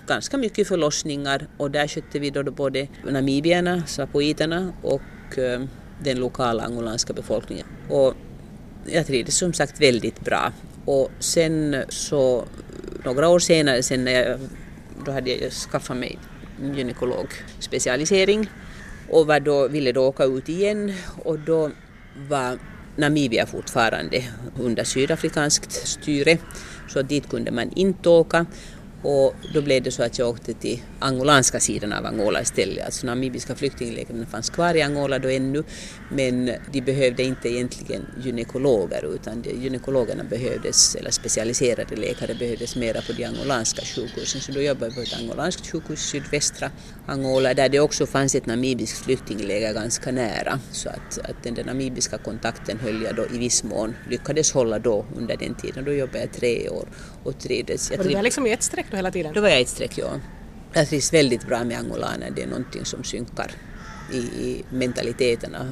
ganska 0.07 0.37
mycket 0.37 0.67
förlossningar 0.67 1.47
och 1.57 1.71
där 1.71 1.87
skötte 1.87 2.19
vi 2.19 2.29
då 2.29 2.43
både 2.43 2.87
namibierna, 3.03 3.83
swapoiterna 3.87 4.73
och 4.81 5.37
eh, 5.37 5.61
den 6.03 6.19
lokala 6.19 6.63
angolanska 6.63 7.13
befolkningen. 7.13 7.65
Och 7.89 8.13
jag 8.93 9.07
trivdes 9.07 9.37
som 9.37 9.53
sagt 9.53 9.81
väldigt 9.81 10.19
bra. 10.19 10.51
Och 10.85 11.11
sen 11.19 11.83
så 11.89 12.45
några 13.05 13.29
år 13.29 13.39
senare, 13.39 13.83
sen 13.83 14.03
när 14.05 14.11
jag, 14.11 14.39
då 15.05 15.11
hade 15.11 15.29
jag 15.29 15.51
skaffat 15.51 15.97
mig 15.97 16.19
gynekologspecialisering 16.75 18.49
och 19.09 19.27
var 19.27 19.39
då, 19.39 19.67
ville 19.67 19.91
då 19.91 20.07
åka 20.07 20.23
ut 20.23 20.49
igen 20.49 20.93
och 21.23 21.39
då 21.39 21.71
var 22.29 22.59
Namibia 22.95 23.45
fortfarande 23.45 24.23
under 24.59 24.83
sydafrikanskt 24.83 25.71
styre 25.71 26.37
så 26.87 27.01
dit 27.01 27.29
kunde 27.29 27.51
man 27.51 27.71
inte 27.75 28.09
åka 28.09 28.45
och 29.03 29.35
då 29.53 29.61
blev 29.61 29.83
det 29.83 29.91
så 29.91 30.03
att 30.03 30.19
jag 30.19 30.29
åkte 30.29 30.53
till 30.53 30.81
angolanska 30.99 31.59
sidan 31.59 31.93
av 31.93 32.05
Angola 32.05 32.41
istället. 32.41 32.85
Alltså 32.85 33.05
namibiska 33.05 33.55
flyktinglägren 33.55 34.25
fanns 34.25 34.49
kvar 34.49 34.75
i 34.75 34.81
Angola 34.81 35.19
då 35.19 35.29
ännu 35.29 35.63
men 36.11 36.51
de 36.71 36.81
behövde 36.81 37.23
inte 37.23 37.49
egentligen 37.49 38.05
gynekologer 38.23 39.15
utan 39.15 39.41
de, 39.41 39.49
gynekologerna 39.49 40.23
behövdes, 40.23 40.95
eller 40.95 41.11
specialiserade 41.11 41.95
läkare 41.95 42.35
behövdes 42.35 42.75
mera 42.75 43.01
på 43.01 43.13
de 43.13 43.25
angolanska 43.25 43.81
sjukhusen. 43.81 44.41
Så 44.41 44.51
då 44.51 44.61
jobbade 44.61 44.85
jag 44.85 44.95
på 44.95 45.01
ett 45.01 45.19
angolanskt 45.19 45.71
sjukhus 45.71 45.99
i 45.99 46.07
sydvästra 46.07 46.71
Angola 47.05 47.53
där 47.53 47.69
det 47.69 47.79
också 47.79 48.05
fanns 48.05 48.35
ett 48.35 48.45
namibiskt 48.45 49.05
flyktingläger 49.05 49.73
ganska 49.73 50.11
nära. 50.11 50.59
Så 50.71 50.89
att, 50.89 51.19
att 51.23 51.43
den 51.43 51.53
där 51.53 51.63
namibiska 51.63 52.17
kontakten 52.17 52.79
höll 52.79 53.03
jag 53.03 53.15
då 53.15 53.25
i 53.35 53.37
viss 53.37 53.63
mån, 53.63 53.95
lyckades 54.09 54.51
hålla 54.51 54.79
då 54.79 55.05
under 55.17 55.37
den 55.37 55.55
tiden. 55.55 55.85
Då 55.85 55.93
jobbade 55.93 56.19
jag 56.19 56.31
tre 56.33 56.69
år 56.69 56.87
och 57.23 57.39
trivdes. 57.39 57.91
Var 57.91 58.03
du 58.03 58.09
där 58.09 58.21
liksom 58.21 58.47
i 58.47 58.51
ett 58.51 58.63
streck 58.63 58.88
då 58.91 58.97
hela 58.97 59.11
tiden? 59.11 59.33
Då 59.33 59.41
var 59.41 59.49
jag 59.49 59.61
ett 59.61 59.69
streck, 59.69 59.97
ja. 59.97 60.09
Jag 60.73 60.87
trivs 60.87 61.13
väldigt 61.13 61.47
bra 61.47 61.63
med 61.63 61.77
angolaner, 61.77 62.31
det 62.35 62.43
är 62.43 62.47
någonting 62.47 62.85
som 62.85 63.03
synkar 63.03 63.51
i, 64.13 64.17
i 64.17 64.65
mentaliteterna. 64.69 65.67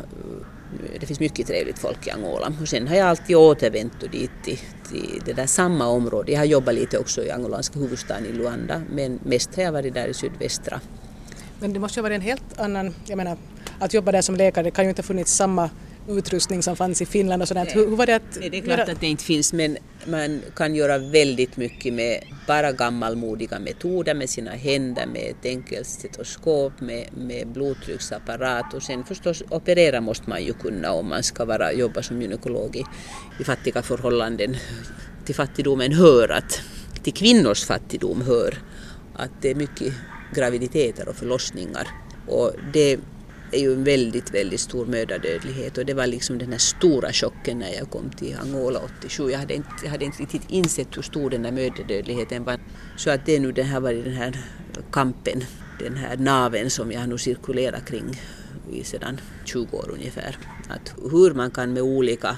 Det 1.00 1.06
finns 1.06 1.20
mycket 1.20 1.48
trevligt 1.48 1.80
folk 1.80 2.08
i 2.08 2.12
Angola. 2.12 2.54
Och 2.62 2.68
sen 2.68 2.88
har 2.88 2.96
jag 2.96 3.08
alltid 3.08 3.36
återvänt 3.36 4.12
dit 4.12 4.32
till, 4.44 4.60
till 4.90 5.22
det 5.26 5.34
där 5.34 5.46
samma 5.46 5.88
område. 5.88 6.32
Jag 6.32 6.40
har 6.40 6.46
jobbat 6.46 6.76
lite 6.76 6.98
också 6.98 7.24
i 7.24 7.32
angolanska 7.32 7.80
huvudstaden 7.80 8.26
i 8.26 8.32
Luanda 8.32 8.82
men 8.92 9.20
mest 9.24 9.56
har 9.56 9.64
jag 9.64 9.72
varit 9.72 9.94
där 9.94 10.08
i 10.08 10.14
sydvästra. 10.14 10.82
Men 11.60 11.74
det 11.74 11.80
måste 11.80 12.00
ju 12.00 12.02
ha 12.02 12.10
varit 12.10 12.16
en 12.16 12.22
helt 12.22 12.60
annan, 12.60 12.94
jag 13.06 13.18
menar 13.18 13.38
att 13.80 13.94
jobba 13.94 14.12
där 14.12 14.22
som 14.22 14.36
läkare, 14.36 14.64
det 14.64 14.72
kan 14.72 14.86
ju 14.86 14.90
inte 14.90 15.02
ha 15.02 15.08
funnits 15.08 15.36
samma 15.36 15.70
utrustning 16.08 16.64
som 16.64 16.76
fanns 16.76 17.02
i 17.02 17.06
Finland 17.06 17.42
och 17.42 17.48
sådant. 17.48 17.76
Hur, 17.76 17.90
hur 17.90 17.96
var 17.96 18.06
det 18.06 18.16
att... 18.16 18.38
Nej, 18.40 18.50
det 18.50 18.58
är 18.58 18.62
klart 18.62 18.80
göra... 18.80 18.92
att 18.92 19.00
det 19.00 19.08
inte 19.08 19.24
finns 19.24 19.54
men 19.54 19.78
man 20.06 20.42
kan 20.56 20.76
göra 20.76 20.98
väldigt 20.98 21.58
mycket 21.58 21.94
med 21.94 22.24
bara 22.48 22.72
gammalmodiga 22.72 23.60
metoder 23.60 24.14
med 24.14 24.30
sina 24.30 24.52
händer, 24.52 25.06
med 25.06 25.24
ett 25.30 25.46
enkelt 25.46 25.88
stetoskop, 25.88 26.82
med, 26.82 27.10
med 27.18 27.48
blodtrycksapparat 27.48 28.74
och 28.74 28.84
sen 28.84 29.04
förstås 29.04 29.44
operera 29.50 30.02
måste 30.02 30.30
man 30.30 30.44
ju 30.44 30.54
kunna 30.54 30.92
om 30.92 31.10
man 31.10 31.24
ska 31.24 31.46
vara, 31.46 31.74
jobba 31.74 32.02
som 32.02 32.22
gynekolog 32.22 32.76
i, 32.76 32.84
i 33.40 33.44
fattiga 33.44 33.82
förhållanden. 33.82 34.56
Till 35.26 35.36
fattigdomen 35.36 35.94
hör 35.94 36.30
att, 36.30 36.62
till 37.04 37.14
kvinnors 37.14 37.66
fattigdom 37.66 38.22
hör 38.22 38.58
att 39.16 39.32
det 39.42 39.52
är 39.52 39.56
mycket 39.56 39.94
graviditeter 40.36 41.10
och 41.10 41.16
förlossningar 41.16 41.88
och 42.28 42.54
det 42.74 43.00
är 43.52 43.60
ju 43.60 43.74
en 43.74 43.84
väldigt, 43.84 44.34
väldigt 44.34 44.60
stor 44.60 44.86
mödradödlighet 44.86 45.78
och 45.78 45.86
det 45.86 45.94
var 45.94 46.08
liksom 46.08 46.38
den 46.38 46.52
här 46.52 46.60
stora 46.60 47.14
chocken 47.14 47.60
när 47.60 47.74
jag 47.74 47.90
kom 47.90 48.10
till 48.10 48.36
Angola 48.42 48.80
87. 49.00 49.32
Jag 49.32 49.40
hade 49.40 49.54
inte, 49.54 49.70
jag 49.84 49.90
hade 49.90 50.06
inte 50.06 50.22
riktigt 50.22 50.50
insett 50.50 50.98
hur 50.98 51.02
stor 51.02 51.30
den 51.30 51.46
här 51.46 51.52
mödradödligheten 51.52 52.44
var. 52.44 52.60
Så 52.98 53.10
att 53.10 53.26
det 53.26 53.36
är 53.36 53.40
nu 53.40 53.52
den 53.52 53.66
här 53.66 53.80
varit 53.80 54.04
den 54.04 54.14
här 54.14 54.38
kampen, 54.92 55.44
den 55.80 55.96
här 55.98 56.18
naven 56.18 56.70
som 56.70 56.92
jag 56.92 57.10
nu 57.10 57.18
cirkulerat 57.18 57.86
kring 57.86 58.22
i 58.72 58.84
sedan 58.84 59.22
20 59.46 59.78
år 59.78 59.90
ungefär. 59.94 60.38
Att 60.70 60.94
hur 61.12 61.34
man 61.34 61.52
kan 61.52 61.74
med 61.74 61.84
olika 61.84 62.38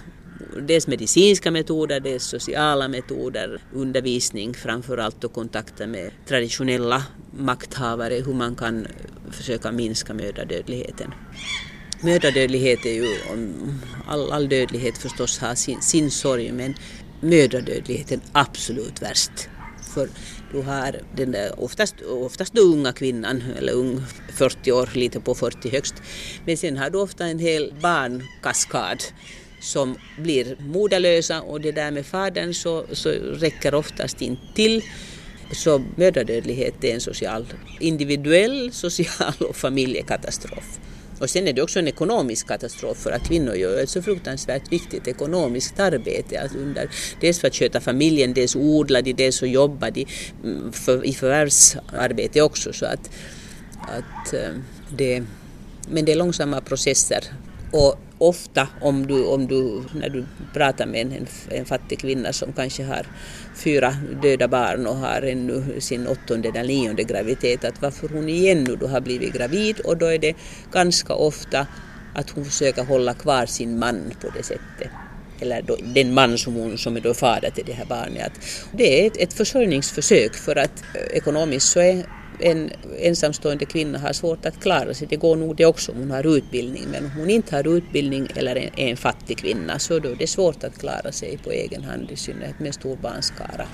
dels 0.62 0.88
medicinska 0.88 1.52
metoder, 1.52 2.00
dels 2.00 2.24
sociala 2.24 2.88
metoder, 2.88 3.62
undervisning 3.74 4.54
framförallt 4.54 5.24
och 5.24 5.34
kontakter 5.34 5.88
med 5.88 6.12
traditionella 6.28 7.04
makthavare, 7.32 8.14
hur 8.26 8.34
man 8.34 8.56
kan 8.56 8.88
försöka 9.32 9.72
minska 9.72 10.14
mödradödligheten. 10.14 11.14
Mödradödlighet 12.02 12.86
är 12.86 12.94
ju, 12.94 13.08
all, 14.08 14.32
all 14.32 14.50
dödlighet 14.50 14.98
förstås 14.98 15.40
har 15.40 15.56
sin, 15.56 15.82
sin 15.82 16.12
sorg 16.12 16.52
men 16.52 16.76
mödradödligheten 17.22 18.22
absolut 18.32 19.02
värst. 19.02 19.50
För 19.94 20.10
du 20.52 20.62
har 20.62 21.00
den 21.16 21.32
där 21.32 21.64
oftast, 21.64 21.96
oftast 22.02 22.54
då 22.54 22.62
unga 22.62 22.94
kvinnan, 22.94 23.44
eller 23.58 23.74
ung 23.74 24.02
40 24.34 24.72
år, 24.72 24.90
lite 24.94 25.20
på 25.20 25.36
40 25.36 25.70
högst. 25.70 25.96
Men 26.46 26.58
sen 26.58 26.78
har 26.78 26.90
du 26.90 26.98
ofta 26.98 27.26
en 27.26 27.40
hel 27.40 27.74
barnkaskad 27.82 29.04
som 29.62 29.96
blir 30.18 30.56
moderlösa 30.60 31.42
och 31.42 31.62
det 31.62 31.72
där 31.72 31.92
med 31.92 32.06
fadern 32.06 32.54
så, 32.54 32.86
så 32.92 33.10
räcker 33.34 33.74
oftast 33.74 34.22
inte 34.22 34.42
till. 34.54 34.84
Så 35.52 35.84
mödradödlighet 35.96 36.84
är 36.84 36.94
en 36.94 37.02
social, 37.02 37.46
individuell, 37.80 38.72
social 38.74 39.34
och 39.40 39.56
familjekatastrof. 39.56 40.80
Och 41.20 41.30
sen 41.30 41.48
är 41.48 41.54
det 41.54 41.62
också 41.62 41.80
en 41.80 41.88
ekonomisk 41.88 42.48
katastrof 42.48 42.98
för 42.98 43.12
att 43.12 43.28
kvinnor 43.28 43.56
gör 43.56 43.84
ett 43.84 43.90
så 43.90 44.02
fruktansvärt 44.02 44.72
viktigt 44.72 45.08
ekonomiskt 45.08 45.80
arbete. 45.80 46.42
Att 46.42 46.56
under, 46.56 46.90
dels 47.22 47.40
för 47.40 47.48
att 47.48 47.56
sköta 47.56 47.82
familjen, 47.82 48.34
dels 48.34 48.56
odlar 48.56 49.02
de, 49.02 49.14
dels 49.14 49.44
att 49.44 49.50
jobba 49.50 49.92
de 49.92 50.06
mm, 50.44 50.72
för, 50.72 51.06
i 51.06 51.14
förvärvsarbete 51.14 52.42
också. 52.42 52.74
Så 52.74 52.86
att, 52.86 53.10
att 53.82 54.34
eh, 54.34 54.50
det, 54.98 55.24
men 55.90 56.06
det 56.06 56.12
är 56.12 56.16
långsamma 56.16 56.62
processer. 56.62 57.24
Och 57.72 58.00
ofta 58.20 58.68
om 58.82 59.08
du, 59.08 59.26
om 59.26 59.48
du, 59.48 59.84
när 59.94 60.10
du 60.10 60.26
pratar 60.54 60.86
med 60.86 61.02
en, 61.02 61.28
en 61.50 61.66
fattig 61.66 62.00
kvinna 62.00 62.34
som 62.34 62.54
kanske 62.54 62.84
har 62.84 63.06
fyra 63.56 63.96
döda 64.22 64.48
barn 64.48 64.88
och 64.88 64.96
har 64.96 65.22
ännu 65.22 65.82
sin 65.82 66.08
åttonde 66.08 66.50
eller 66.50 66.64
nionde 66.64 67.04
graviditet, 67.04 67.66
att 67.66 67.82
varför 67.82 68.10
hon 68.10 68.30
igen 68.30 68.64
nu 68.64 68.76
då 68.76 68.88
har 68.88 69.02
blivit 69.02 69.34
gravid 69.34 69.80
och 69.80 69.98
då 69.98 70.06
är 70.06 70.18
det 70.18 70.36
ganska 70.72 71.14
ofta 71.14 71.68
att 72.16 72.30
hon 72.30 72.46
försöker 72.46 72.84
hålla 72.84 73.14
kvar 73.14 73.46
sin 73.46 73.80
man 73.80 74.12
på 74.22 74.30
det 74.30 74.44
sättet 74.44 74.92
eller 75.42 75.62
då, 75.62 75.78
den 75.96 76.14
man 76.14 76.38
som, 76.38 76.54
hon, 76.54 76.78
som 76.78 76.98
är 76.98 77.02
då 77.02 77.14
fader 77.14 77.50
till 77.50 77.66
det 77.66 77.74
här 77.74 77.86
barnet. 77.86 78.26
Att 78.26 78.40
det 78.72 79.02
är 79.02 79.08
ett, 79.08 79.18
ett 79.18 79.34
försörjningsförsök 79.34 80.36
för 80.36 80.56
att 80.56 80.84
eh, 80.96 81.18
ekonomiskt 81.18 81.68
så 81.68 81.80
är 81.80 82.06
en 82.40 82.72
ensamstående 83.00 83.66
kvinna 83.66 84.00
har 84.00 84.14
svårt 84.14 84.46
att 84.46 84.60
klara 84.62 84.94
sig. 84.94 85.08
Det 85.08 85.16
går 85.16 85.36
nog 85.36 85.56
det 85.56 85.66
också 85.66 85.92
om 85.92 85.98
hon 85.98 86.12
har 86.12 86.38
utbildning 86.38 86.84
men 86.92 87.06
om 87.06 87.12
hon 87.12 87.30
inte 87.30 87.56
har 87.56 87.78
utbildning 87.78 88.28
eller 88.36 88.56
är 88.56 88.70
en 88.76 88.98
fattig 88.98 89.38
kvinna 89.38 89.80
så 89.80 90.00
då 90.00 90.10
är 90.10 90.16
det 90.16 90.28
svårt 90.28 90.64
att 90.64 90.80
klara 90.80 91.12
sig 91.12 91.38
på 91.44 91.52
egen 91.52 91.84
hand 91.84 92.12
i 92.12 92.16
synnerhet 92.16 92.60
med 92.60 92.74
stor 92.74 92.96
barnskara. 92.96 93.68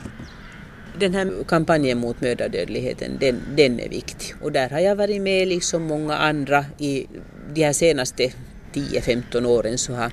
Den 0.99 1.13
här 1.13 1.31
kampanjen 1.47 1.97
mot 1.97 2.21
mödradödligheten 2.21 3.17
den, 3.19 3.41
den 3.57 3.79
är 3.79 3.89
viktig 3.89 4.35
och 4.41 4.51
där 4.51 4.69
har 4.69 4.79
jag 4.79 4.95
varit 4.95 5.21
med 5.21 5.47
liksom 5.47 5.83
många 5.83 6.17
andra 6.17 6.65
i 6.79 7.07
de 7.53 7.63
här 7.63 7.73
senaste 7.73 8.31
10-15 8.73 9.45
åren 9.45 9.77
så 9.77 9.93
har 9.93 10.11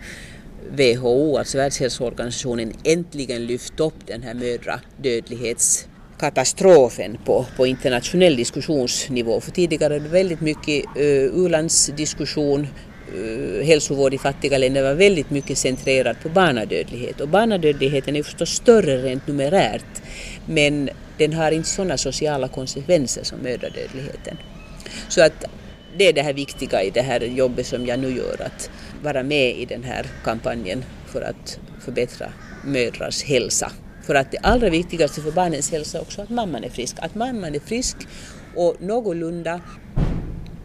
WHO, 0.70 1.38
alltså 1.38 1.58
Världshälsoorganisationen, 1.58 2.72
äntligen 2.84 3.46
lyft 3.46 3.80
upp 3.80 4.06
den 4.06 4.22
här 4.22 4.34
mödradödlighets 4.34 5.88
katastrofen 6.22 7.18
på, 7.24 7.46
på 7.56 7.66
internationell 7.66 8.36
diskussionsnivå. 8.36 9.40
För 9.40 9.50
tidigare 9.50 9.98
var 9.98 10.04
det 10.04 10.08
väldigt 10.08 10.40
mycket 10.40 10.84
uh, 10.96 11.44
u-landsdiskussion, 11.44 12.66
uh, 13.16 13.64
hälsovård 13.64 14.14
i 14.14 14.18
fattiga 14.18 14.58
länder 14.58 14.82
var 14.82 14.94
väldigt 14.94 15.30
mycket 15.30 15.58
centrerad 15.58 16.16
på 16.22 16.28
barnadödlighet. 16.28 17.20
Och 17.20 17.28
barnadödligheten 17.28 18.16
är 18.16 18.22
förstås 18.22 18.50
större 18.50 19.02
rent 19.02 19.26
numerärt 19.26 20.02
men 20.46 20.90
den 21.18 21.32
har 21.32 21.50
inte 21.52 21.68
sådana 21.68 21.96
sociala 21.96 22.48
konsekvenser 22.48 23.24
som 23.24 23.38
mödradödligheten. 23.38 24.36
Så 25.08 25.22
att 25.22 25.44
det 25.98 26.08
är 26.08 26.12
det 26.12 26.22
här 26.22 26.32
viktiga 26.32 26.82
i 26.82 26.90
det 26.90 27.02
här 27.02 27.20
jobbet 27.20 27.66
som 27.66 27.86
jag 27.86 27.98
nu 27.98 28.16
gör, 28.16 28.42
att 28.46 28.70
vara 29.02 29.22
med 29.22 29.58
i 29.58 29.64
den 29.64 29.84
här 29.84 30.06
kampanjen 30.24 30.84
för 31.12 31.22
att 31.22 31.58
förbättra 31.84 32.32
mödrars 32.64 33.24
hälsa 33.24 33.72
för 34.02 34.14
att 34.14 34.30
det 34.30 34.38
allra 34.38 34.70
viktigaste 34.70 35.20
för 35.20 35.30
barnens 35.30 35.70
hälsa 35.70 35.98
är 35.98 36.02
också 36.02 36.22
att 36.22 36.30
mamman 36.30 36.64
är 36.64 36.68
frisk. 36.68 36.96
Att 36.98 37.14
mamman 37.14 37.54
är 37.54 37.60
frisk 37.60 37.96
och 38.56 38.76
någorlunda 38.80 39.60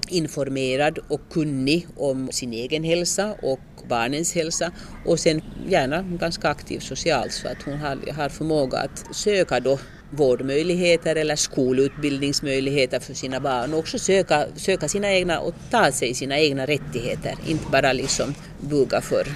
informerad 0.10 1.00
och 1.08 1.22
kunnig 1.32 1.88
om 1.96 2.32
sin 2.32 2.54
egen 2.54 2.84
hälsa 2.84 3.36
och 3.42 3.60
barnens 3.90 4.36
hälsa 4.36 4.72
och 5.06 5.20
sen 5.20 5.42
gärna 5.68 6.02
ganska 6.02 6.50
aktiv 6.50 6.80
socialt 6.80 7.34
så 7.34 7.48
att 7.48 7.64
hon 7.66 7.78
har, 7.78 8.14
har 8.14 8.30
förmåga 8.30 8.78
att 8.78 9.16
söka 9.16 9.60
då 9.60 9.80
vårdmöjligheter 10.12 11.16
eller 11.16 11.36
skolutbildningsmöjligheter 11.36 13.00
för 13.00 13.14
sina 13.14 13.40
barn 13.40 13.74
och 13.74 13.80
också 13.80 14.00
söka, 14.00 14.46
söka 14.56 14.88
sina 14.88 15.12
egna 15.14 15.40
och 15.40 15.54
ta 15.72 15.92
sig 15.92 16.14
sina 16.14 16.40
egna 16.40 16.66
rättigheter, 16.66 17.36
inte 17.48 17.66
bara 17.72 17.94
liksom 17.94 18.36
buga 18.62 19.02
för 19.02 19.28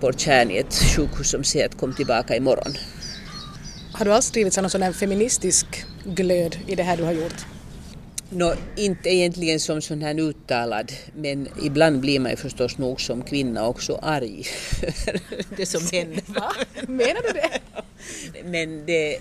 Port 0.00 0.26
i 0.26 0.58
ett 0.58 0.74
sjukhus 0.96 1.30
som 1.30 1.44
säger 1.44 1.66
att 1.66 1.76
kom 1.76 1.94
tillbaka 1.94 2.36
imorgon. 2.36 2.72
Har 3.98 4.04
du 4.04 4.12
alls 4.12 4.30
drivits 4.30 4.58
av 4.58 4.62
någon 4.62 4.70
sån 4.70 4.94
feministisk 4.94 5.66
glöd 6.04 6.56
i 6.66 6.74
det 6.74 6.82
här 6.82 6.96
du 6.96 7.02
har 7.02 7.12
gjort? 7.12 7.46
No, 8.30 8.54
inte 8.76 9.08
egentligen 9.08 9.60
som 9.60 9.82
sån 9.82 10.02
här 10.02 10.20
uttalad, 10.20 10.92
men 11.14 11.48
ibland 11.64 12.00
blir 12.00 12.20
man 12.20 12.30
ju 12.30 12.36
förstås 12.36 12.78
nog 12.78 13.00
som 13.00 13.22
kvinna 13.22 13.66
också 13.66 13.98
arg 14.02 14.46
det 15.56 15.66
som 15.66 15.80
händer. 15.92 16.22
Va? 16.26 16.52
Menar 16.86 17.22
du 17.22 17.32
det? 17.32 17.60
Men 18.44 18.86
det 18.86 19.18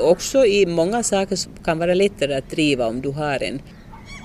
också 0.00 0.46
i 0.46 0.66
många 0.66 1.02
saker 1.02 1.38
kan 1.64 1.78
vara 1.78 1.94
lättare 1.94 2.34
att 2.34 2.50
driva 2.50 2.86
om 2.86 3.00
du 3.00 3.10
har 3.10 3.42
en 3.42 3.62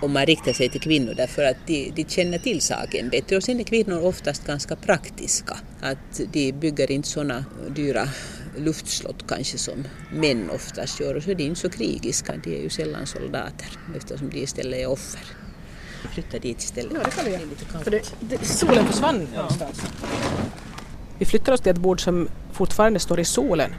om 0.03 0.13
man 0.13 0.25
riktar 0.25 0.53
sig 0.53 0.69
till 0.69 0.81
kvinnor 0.81 1.13
därför 1.13 1.43
att 1.43 1.57
de, 1.67 1.91
de 1.95 2.05
känner 2.05 2.37
till 2.37 2.61
saken 2.61 3.09
bättre 3.09 3.37
och 3.37 3.43
sen 3.43 3.59
är 3.59 3.63
kvinnor 3.63 4.01
oftast 4.01 4.47
ganska 4.47 4.75
praktiska. 4.75 5.57
Att 5.81 6.21
de 6.31 6.51
bygger 6.51 6.91
inte 6.91 7.07
sådana 7.07 7.45
dyra 7.75 8.09
luftslott 8.57 9.27
kanske 9.27 9.57
som 9.57 9.87
män 10.13 10.49
oftast 10.49 10.99
gör 10.99 11.15
och 11.15 11.23
så 11.23 11.31
är 11.31 11.35
de 11.35 11.43
inte 11.43 11.59
så 11.59 11.69
krigiska, 11.69 12.33
de 12.43 12.55
är 12.55 12.61
ju 12.61 12.69
sällan 12.69 13.07
soldater 13.07 13.67
eftersom 13.97 14.29
de 14.29 14.37
istället 14.37 14.79
är 14.79 14.87
offer. 14.87 15.21
Flytta 16.13 16.39
dit 16.39 16.59
istället. 16.59 16.93
Ja, 16.93 16.99
det 17.03 17.11
kan 17.11 17.25
vi 17.25 17.31
göra. 17.31 17.83
För 17.83 17.91
det, 17.91 18.13
det, 18.19 18.45
solen 18.45 18.85
försvann 18.85 19.27
ja. 19.33 19.37
någonstans. 19.37 19.81
Vi 21.19 21.25
flyttar 21.25 21.53
oss 21.53 21.61
till 21.61 21.71
ett 21.71 21.77
bord 21.77 22.03
som 22.03 22.29
fortfarande 22.53 22.99
står 22.99 23.19
i 23.19 23.25
solen. 23.25 23.75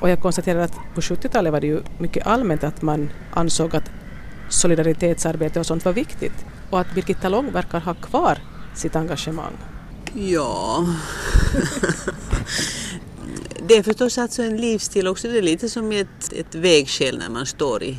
Och 0.00 0.10
jag 0.10 0.20
konstaterar 0.20 0.60
att 0.60 0.74
på 0.94 1.00
70-talet 1.00 1.52
var 1.52 1.60
det 1.60 1.66
ju 1.66 1.80
mycket 1.98 2.26
allmänt 2.26 2.64
att 2.64 2.82
man 2.82 3.10
ansåg 3.32 3.76
att 3.76 3.90
solidaritetsarbete 4.52 5.60
och 5.60 5.66
sånt 5.66 5.84
var 5.84 5.92
viktigt 5.92 6.44
och 6.70 6.80
att 6.80 6.94
Birgitta 6.94 7.28
Lång 7.28 7.52
verkar 7.52 7.80
ha 7.80 7.94
kvar 7.94 8.38
sitt 8.74 8.96
engagemang. 8.96 9.52
Ja, 10.14 10.86
det 13.68 13.76
är 13.76 13.82
förstås 13.82 14.18
alltså 14.18 14.42
en 14.42 14.56
livsstil 14.56 15.08
också. 15.08 15.28
Det 15.28 15.38
är 15.38 15.42
lite 15.42 15.68
som 15.68 15.92
ett, 15.92 16.32
ett 16.32 16.54
vägskäl 16.54 17.18
när 17.18 17.28
man 17.28 17.46
står 17.46 17.82
i, 17.82 17.98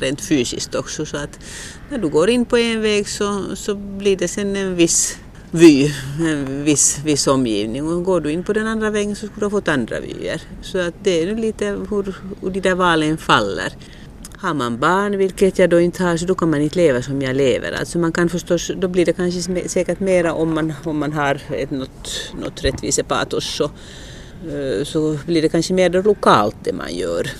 rent 0.00 0.20
fysiskt 0.20 0.74
också. 0.74 1.06
Så 1.06 1.16
att 1.16 1.38
när 1.90 1.98
du 1.98 2.08
går 2.08 2.30
in 2.30 2.44
på 2.44 2.58
en 2.58 2.82
väg 2.82 3.08
så, 3.08 3.56
så 3.56 3.74
blir 3.74 4.16
det 4.16 4.28
sen 4.28 4.56
en 4.56 4.76
viss 4.76 5.18
vy, 5.50 5.90
en 6.20 6.64
viss, 6.64 6.98
viss 7.04 7.26
omgivning. 7.26 7.88
Och 7.88 8.04
går 8.04 8.20
du 8.20 8.32
in 8.32 8.44
på 8.44 8.52
den 8.52 8.66
andra 8.66 8.90
vägen 8.90 9.16
så 9.16 9.26
skulle 9.26 9.40
du 9.40 9.46
ha 9.46 9.50
fått 9.50 9.68
andra 9.68 10.00
vyer. 10.00 10.42
Så 10.62 10.78
att 10.78 10.94
det 11.02 11.22
är 11.22 11.36
lite 11.36 11.66
hur, 11.66 12.14
hur 12.40 12.50
de 12.50 12.60
där 12.60 12.74
valen 12.74 13.18
faller. 13.18 13.72
Har 14.44 14.54
man 14.54 14.78
barn, 14.78 15.18
vilket 15.18 15.58
jag 15.58 15.70
då 15.70 15.80
inte 15.80 16.02
har, 16.02 16.16
så 16.16 16.26
då 16.26 16.34
kan 16.34 16.50
man 16.50 16.60
inte 16.60 16.76
leva 16.76 17.02
som 17.02 17.22
jag 17.22 17.36
lever. 17.36 17.72
Alltså 17.72 17.98
man 17.98 18.12
kan 18.12 18.28
förstås, 18.28 18.70
då 18.76 18.88
blir 18.88 19.06
det 19.06 19.12
kanske 19.12 19.68
säkert 19.68 20.00
mera 20.00 20.34
om 20.34 20.54
man, 20.54 20.72
om 20.84 20.98
man 20.98 21.12
har 21.12 21.40
ett, 21.50 21.70
något, 21.70 22.32
något 22.40 22.64
rättvisepatos 22.64 23.44
så, 23.44 23.64
eh, 23.64 24.84
så 24.84 25.18
blir 25.26 25.42
det 25.42 25.48
kanske 25.48 25.74
mer 25.74 25.90
lokalt 25.90 26.56
det 26.64 26.72
man 26.72 26.94
gör. 26.94 27.30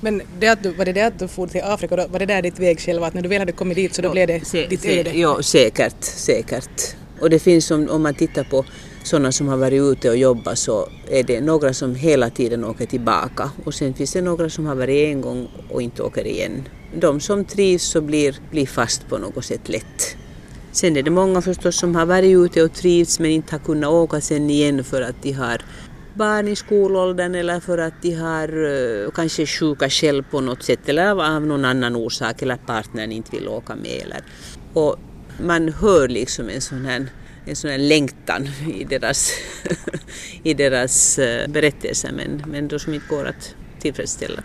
Men 0.00 0.22
det 0.38 0.48
att 0.48 0.62
du, 0.62 0.72
var 0.72 0.84
det 0.84 0.92
det 0.92 1.02
att 1.02 1.18
du 1.18 1.28
for 1.28 1.46
till 1.46 1.62
Afrika, 1.64 1.96
då, 1.96 2.06
var 2.08 2.18
det 2.18 2.26
där 2.26 2.42
ditt 2.42 2.58
vägskäl 2.58 3.04
att 3.04 3.14
när 3.14 3.22
du 3.22 3.28
väl 3.28 3.38
hade 3.38 3.52
kommit 3.52 3.76
dit 3.76 3.94
så 3.94 4.02
då 4.02 4.10
blev 4.10 4.26
det 4.26 4.46
se, 4.46 4.66
ditt 4.66 4.84
öde? 4.84 5.10
Ja, 5.14 5.42
säkert, 5.42 6.04
säkert. 6.04 6.96
Och 7.20 7.30
det 7.30 7.38
finns 7.38 7.70
om, 7.70 7.88
om 7.90 8.02
man 8.02 8.14
tittar 8.14 8.44
på 8.44 8.64
sådana 9.06 9.32
som 9.32 9.48
har 9.48 9.56
varit 9.56 9.82
ute 9.82 10.10
och 10.10 10.16
jobbat 10.16 10.58
så 10.58 10.88
är 11.10 11.22
det 11.22 11.40
några 11.40 11.74
som 11.74 11.94
hela 11.94 12.30
tiden 12.30 12.64
åker 12.64 12.86
tillbaka 12.86 13.50
och 13.64 13.74
sen 13.74 13.94
finns 13.94 14.12
det 14.12 14.22
några 14.22 14.50
som 14.50 14.66
har 14.66 14.74
varit 14.74 15.08
en 15.08 15.20
gång 15.20 15.48
och 15.70 15.82
inte 15.82 16.02
åker 16.02 16.26
igen. 16.26 16.68
De 16.94 17.20
som 17.20 17.44
trivs 17.44 17.82
så 17.82 18.00
blir, 18.00 18.36
blir 18.50 18.66
fast 18.66 19.08
på 19.08 19.18
något 19.18 19.44
sätt 19.44 19.68
lätt. 19.68 20.16
Sen 20.72 20.96
är 20.96 21.02
det 21.02 21.10
många 21.10 21.42
förstås 21.42 21.76
som 21.76 21.94
har 21.94 22.06
varit 22.06 22.36
ute 22.36 22.62
och 22.62 22.72
trivts 22.72 23.20
men 23.20 23.30
inte 23.30 23.54
har 23.54 23.60
kunnat 23.60 23.90
åka 23.90 24.20
sen 24.20 24.50
igen 24.50 24.84
för 24.84 25.02
att 25.02 25.22
de 25.22 25.32
har 25.32 25.62
barn 26.14 26.48
i 26.48 26.56
skolåldern 26.56 27.34
eller 27.34 27.60
för 27.60 27.78
att 27.78 28.02
de 28.02 28.12
har 28.12 28.56
uh, 28.56 29.10
kanske 29.10 29.46
sjuka 29.46 29.90
själv 29.90 30.22
på 30.30 30.40
något 30.40 30.62
sätt 30.62 30.88
eller 30.88 31.36
av 31.36 31.46
någon 31.46 31.64
annan 31.64 31.96
orsak 31.96 32.42
eller 32.42 32.56
partnern 32.56 33.12
inte 33.12 33.36
vill 33.36 33.48
åka 33.48 33.76
med. 33.76 34.02
Eller. 34.02 34.22
Och 34.72 34.96
man 35.44 35.68
hör 35.68 36.08
liksom 36.08 36.48
en 36.48 36.60
sån 36.60 36.84
här 36.84 37.06
en 37.46 37.56
sån 37.56 37.70
här 37.70 37.78
längtan 37.78 38.48
i 38.74 38.84
deras, 38.84 39.32
i 40.42 40.54
deras 40.54 41.18
eh, 41.18 41.48
berättelse 41.48 41.52
berättelser 41.52 42.12
men, 42.12 42.42
men 42.46 42.68
då 42.68 42.78
som 42.78 42.94
inte 42.94 43.06
går 43.08 43.24
att 43.24 43.54
tillfredsställa. 43.80 44.42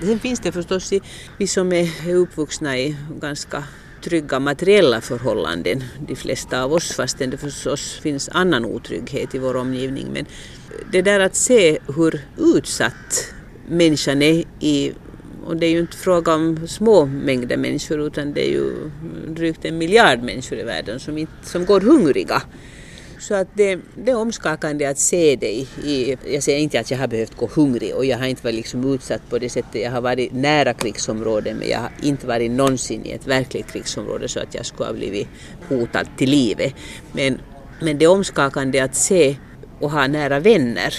Sen 0.00 0.18
finns 0.18 0.40
det 0.40 0.52
förstås 0.52 0.92
i, 0.92 1.00
vi 1.38 1.46
som 1.46 1.72
är 1.72 2.14
uppvuxna 2.14 2.78
i 2.78 2.96
ganska 3.20 3.64
trygga 4.04 4.38
materiella 4.38 5.00
förhållanden, 5.00 5.84
de 6.08 6.16
flesta 6.16 6.62
av 6.62 6.72
oss, 6.72 6.92
fastän 6.92 7.30
det 7.30 7.36
förstås 7.36 7.98
finns 8.02 8.28
annan 8.32 8.64
otrygghet 8.64 9.34
i 9.34 9.38
vår 9.38 9.56
omgivning. 9.56 10.06
Men 10.12 10.26
det 10.92 11.02
där 11.02 11.20
att 11.20 11.34
se 11.34 11.78
hur 11.96 12.20
utsatt 12.36 13.34
människan 13.68 14.22
är 14.22 14.44
i 14.60 14.92
och 15.46 15.56
det 15.56 15.66
är 15.66 15.70
ju 15.70 15.80
inte 15.80 15.96
fråga 15.96 16.34
om 16.34 16.68
små 16.68 17.06
mängder 17.06 17.56
människor 17.56 18.00
utan 18.00 18.32
det 18.32 18.48
är 18.48 18.50
ju 18.50 18.90
drygt 19.28 19.64
en 19.64 19.78
miljard 19.78 20.22
människor 20.22 20.58
i 20.58 20.62
världen 20.62 21.00
som, 21.00 21.18
inte, 21.18 21.32
som 21.42 21.66
går 21.66 21.80
hungriga. 21.80 22.42
Så 23.18 23.34
att 23.34 23.48
det, 23.54 23.78
det 23.94 24.10
är 24.10 24.16
omskakande 24.16 24.86
att 24.86 24.98
se 24.98 25.36
det 25.36 25.52
i, 25.84 26.16
jag 26.32 26.42
säger 26.42 26.58
inte 26.58 26.80
att 26.80 26.90
jag 26.90 26.98
har 26.98 27.08
behövt 27.08 27.36
gå 27.36 27.50
hungrig 27.54 27.94
och 27.94 28.04
jag 28.04 28.18
har 28.18 28.26
inte 28.26 28.44
varit 28.44 28.54
liksom 28.54 28.94
utsatt 28.94 29.30
på 29.30 29.38
det 29.38 29.48
sättet. 29.48 29.82
Jag 29.82 29.90
har 29.90 30.00
varit 30.00 30.32
nära 30.32 30.74
krigsområden 30.74 31.56
men 31.56 31.68
jag 31.68 31.78
har 31.78 31.90
inte 32.02 32.26
varit 32.26 32.50
någonsin 32.50 33.06
i 33.06 33.10
ett 33.10 33.26
verkligt 33.26 33.72
krigsområde 33.72 34.28
så 34.28 34.40
att 34.40 34.54
jag 34.54 34.66
skulle 34.66 34.88
ha 34.88 34.92
blivit 34.94 35.28
hotad 35.68 36.06
till 36.16 36.30
livet. 36.30 36.74
Men, 37.12 37.40
men 37.80 37.98
det 37.98 38.04
är 38.04 38.10
omskakande 38.10 38.80
att 38.80 38.94
se 38.94 39.36
och 39.80 39.90
ha 39.90 40.06
nära 40.06 40.40
vänner 40.40 40.94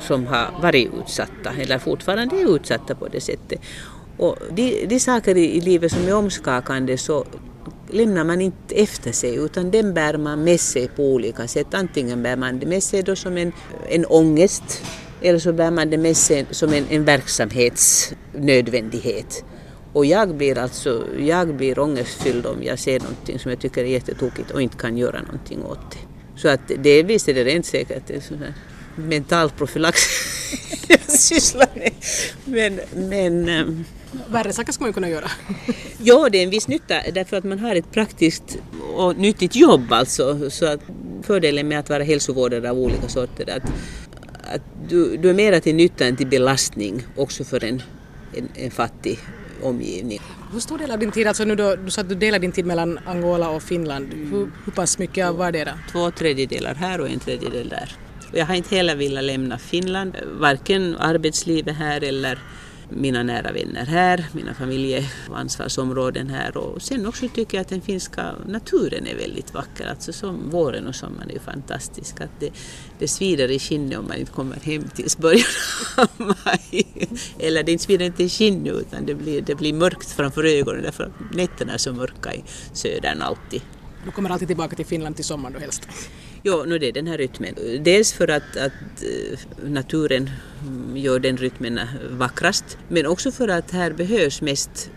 som 0.00 0.26
har 0.26 0.50
varit 0.62 0.90
utsatta 0.94 1.52
eller 1.60 1.78
fortfarande 1.78 2.36
är 2.36 2.56
utsatta 2.56 2.94
på 2.94 3.08
det 3.08 3.20
sättet. 3.20 3.60
Och 4.16 4.36
de, 4.50 4.86
de 4.86 5.00
saker 5.00 5.36
i, 5.36 5.60
livet 5.60 5.92
som 5.92 6.08
är 6.08 6.14
omskakande 6.14 6.98
så 6.98 7.24
lämnar 7.90 8.24
man 8.24 8.40
inte 8.40 8.74
efter 8.74 9.12
sig 9.12 9.34
utan 9.34 9.70
den 9.70 9.94
bär 9.94 10.18
man 10.18 10.44
med 10.44 10.60
sig 10.60 10.88
på 10.88 11.02
olika 11.02 11.48
sätt. 11.48 11.74
Antingen 11.74 12.22
bär 12.22 12.36
man 12.36 12.58
det 12.58 12.66
med 12.66 12.82
sig 12.82 13.02
då 13.02 13.16
som 13.16 13.36
en, 13.36 13.52
en 13.88 14.06
ångest 14.06 14.82
eller 15.20 15.38
så 15.38 15.52
bär 15.52 15.70
man 15.70 15.90
det 15.90 15.98
med 15.98 16.16
sig 16.16 16.46
som 16.50 16.72
en, 16.72 16.84
en 16.90 17.04
verksamhetsnödvändighet. 17.04 19.44
Och 19.92 20.06
jag 20.06 20.34
blir 20.34 20.58
alltså, 20.58 21.04
jag 21.18 21.54
blir 21.54 21.78
ångestfylld 21.78 22.46
om 22.46 22.62
jag 22.62 22.78
ser 22.78 23.00
någonting 23.00 23.38
som 23.38 23.50
jag 23.50 23.60
tycker 23.60 23.84
är 23.84 23.88
jättetokigt 23.88 24.50
och 24.50 24.62
inte 24.62 24.76
kan 24.76 24.96
göra 24.96 25.22
någonting 25.22 25.64
åt 25.64 25.90
det. 25.90 25.98
Så 26.36 26.48
att 26.48 26.60
delvis 26.78 27.28
är 27.28 27.34
det 27.34 27.44
rent 27.44 27.66
säkert 27.66 28.06
det 28.06 28.14
här 28.14 28.20
profylax 29.56 30.00
jag 30.88 31.00
sysslar 31.10 31.68
med. 31.74 31.92
Men, 32.44 32.80
men 33.08 33.48
ehm, 33.48 33.84
Värre 34.28 34.52
saker 34.52 34.72
ska 34.72 34.82
man 34.84 34.88
ju 34.88 34.94
kunna 34.94 35.08
göra. 35.08 35.30
ja, 35.98 36.28
det 36.32 36.38
är 36.38 36.42
en 36.42 36.50
viss 36.50 36.68
nytta 36.68 36.94
därför 37.14 37.36
att 37.36 37.44
man 37.44 37.58
har 37.58 37.74
ett 37.74 37.92
praktiskt 37.92 38.58
och 38.94 39.16
nyttigt 39.16 39.56
jobb 39.56 39.92
alltså. 39.92 40.50
Så 40.50 40.66
att 40.66 40.80
fördelen 41.22 41.68
med 41.68 41.78
att 41.78 41.90
vara 41.90 42.02
hälsovårdare 42.02 42.70
av 42.70 42.78
olika 42.78 43.08
sorter 43.08 43.48
är 43.48 43.56
att, 43.56 43.64
att 44.54 44.62
du, 44.88 45.16
du 45.16 45.30
är 45.30 45.34
mera 45.34 45.60
till 45.60 45.74
nytta 45.74 46.06
än 46.06 46.16
till 46.16 46.26
belastning 46.26 47.06
också 47.16 47.44
för 47.44 47.64
en, 47.64 47.82
en, 48.36 48.48
en 48.54 48.70
fattig 48.70 49.18
omgivning. 49.62 50.20
Hur 50.52 50.60
stor 50.60 50.78
del 50.78 50.90
av 50.90 50.98
din 50.98 51.12
tid, 51.12 51.26
alltså 51.26 51.44
nu 51.44 51.54
då, 51.54 51.76
du 51.76 51.90
sa 51.90 52.00
att 52.00 52.08
du 52.08 52.14
delar 52.14 52.38
din 52.38 52.52
tid 52.52 52.66
mellan 52.66 52.98
Angola 53.06 53.50
och 53.50 53.62
Finland, 53.62 54.08
hur, 54.14 54.50
hur 54.64 54.72
pass 54.72 54.98
mycket 54.98 55.26
av 55.26 55.36
vardera? 55.36 55.78
Två 55.92 56.10
tredjedelar 56.10 56.74
här 56.74 57.00
och 57.00 57.08
en 57.08 57.20
tredjedel 57.20 57.68
där. 57.68 58.05
Jag 58.32 58.46
har 58.46 58.54
inte 58.54 58.76
heller 58.76 58.96
velat 58.96 59.24
lämna 59.24 59.58
Finland, 59.58 60.16
varken 60.40 60.96
arbetslivet 60.96 61.76
här 61.76 62.04
eller 62.04 62.38
mina 62.88 63.22
nära 63.22 63.52
vänner 63.52 63.86
här, 63.86 64.26
mina 64.32 64.54
familjeansvarsområden 64.54 66.30
här 66.30 66.56
och 66.56 66.82
sen 66.82 67.06
också 67.06 67.28
tycker 67.28 67.58
jag 67.58 67.62
att 67.62 67.68
den 67.68 67.80
finska 67.80 68.34
naturen 68.46 69.06
är 69.06 69.16
väldigt 69.16 69.54
vacker. 69.54 69.86
Alltså 69.86 70.12
som 70.12 70.50
våren 70.50 70.86
och 70.86 70.94
sommaren 70.94 71.28
är 71.28 71.34
ju 71.34 71.40
fantastisk. 71.40 72.20
Att 72.20 72.40
det, 72.40 72.50
det 72.98 73.08
svider 73.08 73.50
i 73.50 73.58
skinnet 73.58 73.98
om 73.98 74.08
man 74.08 74.16
inte 74.16 74.32
kommer 74.32 74.56
hem 74.56 74.88
tills 74.94 75.18
början 75.18 75.46
av 75.96 76.08
maj. 76.18 76.86
Eller 77.38 77.62
det 77.62 77.78
svider 77.80 78.06
inte 78.06 78.24
i 78.24 78.28
skinnet 78.28 78.74
utan 78.74 79.06
det 79.06 79.14
blir, 79.14 79.40
det 79.40 79.54
blir 79.54 79.72
mörkt 79.72 80.10
framför 80.10 80.44
ögonen 80.44 80.82
därför 80.82 81.04
att 81.04 81.34
nätterna 81.34 81.72
är 81.72 81.78
så 81.78 81.92
mörka 81.92 82.34
i 82.34 82.44
södern 82.72 83.22
alltid. 83.22 83.62
Du 84.04 84.10
kommer 84.10 84.30
alltid 84.30 84.48
tillbaka 84.48 84.76
till 84.76 84.86
Finland 84.86 85.16
till 85.16 85.24
sommaren 85.24 85.52
då 85.52 85.60
helst? 85.60 85.88
Jo, 86.48 86.64
nu 86.66 86.78
det 86.78 86.88
är 86.88 86.92
den 86.92 87.06
här 87.06 87.18
rytmen. 87.18 87.54
Dels 87.80 88.12
för 88.12 88.30
att, 88.30 88.56
att 88.56 88.72
eh, 89.02 89.38
naturen 89.68 90.30
gör 90.94 91.18
den 91.18 91.36
rytmen 91.36 91.80
vackrast, 92.10 92.78
men 92.88 93.06
också 93.06 93.32
för 93.32 93.48
att 93.48 93.70
här 93.70 93.90
behövs 93.90 94.40
mest 94.40 94.90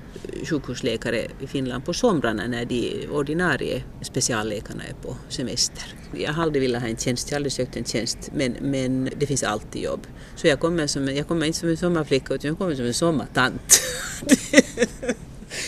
sjukhusläkare 0.50 1.28
i 1.40 1.48
Finland 1.48 1.86
på 1.86 1.94
somrarna 1.94 2.48
när 2.48 2.66
de 2.66 3.08
ordinarie 3.12 3.84
specialläkarna 4.02 4.84
är 4.84 4.94
på 4.94 5.16
semester. 5.30 5.84
Jag 6.18 6.34
har 6.34 6.44
aldrig 6.44 6.62
velat 6.62 6.82
ha 6.82 6.90
en 6.90 6.98
tjänst, 6.98 7.32
jag 7.32 7.36
har 7.36 7.40
aldrig 7.40 7.54
sökt 7.54 7.78
en 7.78 7.86
tjänst, 7.86 8.30
men, 8.34 8.56
men 8.62 9.10
det 9.18 9.26
finns 9.26 9.44
alltid 9.44 9.82
jobb. 9.84 10.08
Så 10.36 10.48
jag 10.48 10.60
kommer, 10.60 10.88
som, 10.88 11.16
jag 11.16 11.28
kommer 11.28 11.46
inte 11.46 11.60
som 11.60 11.70
en 11.70 11.78
sommarflicka 11.78 12.34
utan 12.34 12.48
jag 12.48 12.58
kommer 12.58 12.76
som 12.76 12.86
en 12.86 12.94
sommartant. 12.94 13.82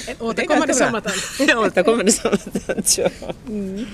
En 0.08 0.15
återkommande 0.20 0.74
sommartant. 0.74 1.15
återkommande 1.58 2.12
sommartant, 2.12 2.98
ja. 2.98 3.10
Mm 3.48 3.86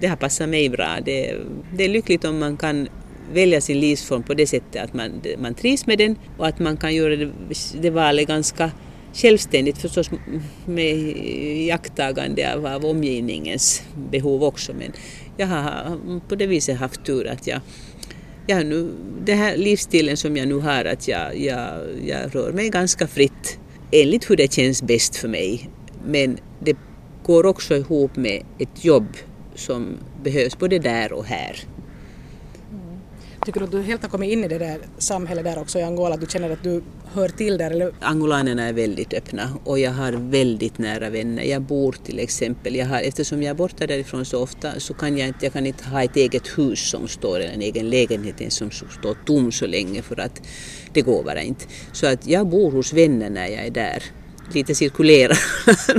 det 0.00 0.06
har 0.06 0.16
passat 0.16 0.48
mig 0.48 0.68
bra. 0.68 1.00
Det, 1.04 1.36
det 1.76 1.84
är 1.84 1.88
lyckligt 1.88 2.24
om 2.24 2.38
man 2.38 2.56
kan 2.56 2.88
välja 3.32 3.60
sin 3.60 3.80
livsform 3.80 4.22
på 4.22 4.34
det 4.34 4.46
sättet 4.46 4.82
att 4.82 4.94
man, 4.94 5.22
man 5.38 5.54
trivs 5.54 5.86
med 5.86 5.98
den 5.98 6.16
och 6.38 6.46
att 6.46 6.58
man 6.58 6.76
kan 6.76 6.94
göra 6.94 7.16
det, 7.16 7.30
det 7.80 7.90
valet 7.90 8.28
ganska 8.28 8.70
självständigt 9.14 9.78
förstås 9.78 10.10
med 10.64 10.96
jakttagande 11.66 12.54
av, 12.54 12.66
av 12.66 12.84
omgivningens 12.84 13.82
behov 14.10 14.44
också 14.44 14.72
men 14.72 14.92
jag 15.36 15.46
har 15.46 15.98
på 16.28 16.34
det 16.34 16.46
viset 16.46 16.78
haft 16.78 17.04
tur 17.04 17.26
att 17.26 17.46
jag, 17.46 17.60
jag 18.46 18.66
nu, 18.66 18.90
den 19.24 19.38
här 19.38 19.56
livsstilen 19.56 20.16
som 20.16 20.36
jag 20.36 20.48
nu 20.48 20.54
har 20.54 20.84
att 20.84 21.08
jag, 21.08 21.38
jag, 21.38 21.68
jag 22.06 22.34
rör 22.34 22.52
mig 22.52 22.68
ganska 22.68 23.06
fritt 23.06 23.58
enligt 23.92 24.30
hur 24.30 24.36
det 24.36 24.52
känns 24.52 24.82
bäst 24.82 25.16
för 25.16 25.28
mig 25.28 25.70
men 26.06 26.38
det 26.60 26.76
går 27.22 27.46
också 27.46 27.76
ihop 27.76 28.16
med 28.16 28.42
ett 28.58 28.84
jobb 28.84 29.06
som 29.54 29.98
behövs 30.22 30.58
både 30.58 30.78
där 30.78 31.12
och 31.12 31.24
här. 31.24 31.66
Tycker 33.44 33.60
du 33.60 33.66
att 33.66 33.72
du 33.72 33.82
helt 33.82 34.02
har 34.02 34.08
kommit 34.08 34.30
in 34.32 34.44
i 34.44 34.48
det 34.48 34.58
där 34.58 34.78
samhället 34.98 35.44
där 35.44 35.58
också 35.58 35.78
i 35.78 35.82
Angola, 35.82 36.14
att 36.14 36.20
du 36.20 36.26
känner 36.26 36.50
att 36.50 36.62
du 36.62 36.82
hör 37.12 37.28
till 37.28 37.58
där? 37.58 37.70
Eller? 37.70 37.92
Angolanerna 38.00 38.68
är 38.68 38.72
väldigt 38.72 39.14
öppna 39.14 39.48
och 39.64 39.78
jag 39.78 39.90
har 39.90 40.12
väldigt 40.12 40.78
nära 40.78 41.10
vänner. 41.10 41.42
Jag 41.42 41.62
bor 41.62 41.92
till 42.04 42.18
exempel, 42.18 42.74
jag 42.74 42.86
har, 42.86 43.00
eftersom 43.00 43.42
jag 43.42 43.50
är 43.50 43.54
borta 43.54 43.86
därifrån 43.86 44.24
så 44.24 44.42
ofta 44.42 44.80
så 44.80 44.94
kan 44.94 45.18
jag 45.18 45.28
inte, 45.28 45.46
jag 45.46 45.52
kan 45.52 45.66
inte 45.66 45.84
ha 45.84 46.02
ett 46.02 46.16
eget 46.16 46.58
hus 46.58 46.90
som 46.90 47.08
står, 47.08 47.40
eller 47.40 47.54
en 47.54 47.62
egen 47.62 47.90
lägenhet 47.90 48.52
som 48.52 48.70
står 48.70 49.16
tom 49.26 49.52
så 49.52 49.66
länge 49.66 50.02
för 50.02 50.20
att 50.20 50.42
det 50.92 51.00
går 51.00 51.22
bara 51.24 51.42
inte. 51.42 51.64
Så 51.92 52.06
att 52.06 52.26
jag 52.26 52.46
bor 52.46 52.72
hos 52.72 52.92
vänner 52.92 53.30
när 53.30 53.46
jag 53.46 53.66
är 53.66 53.70
där 53.70 54.02
lite 54.54 54.74
cirkulerar 54.74 55.38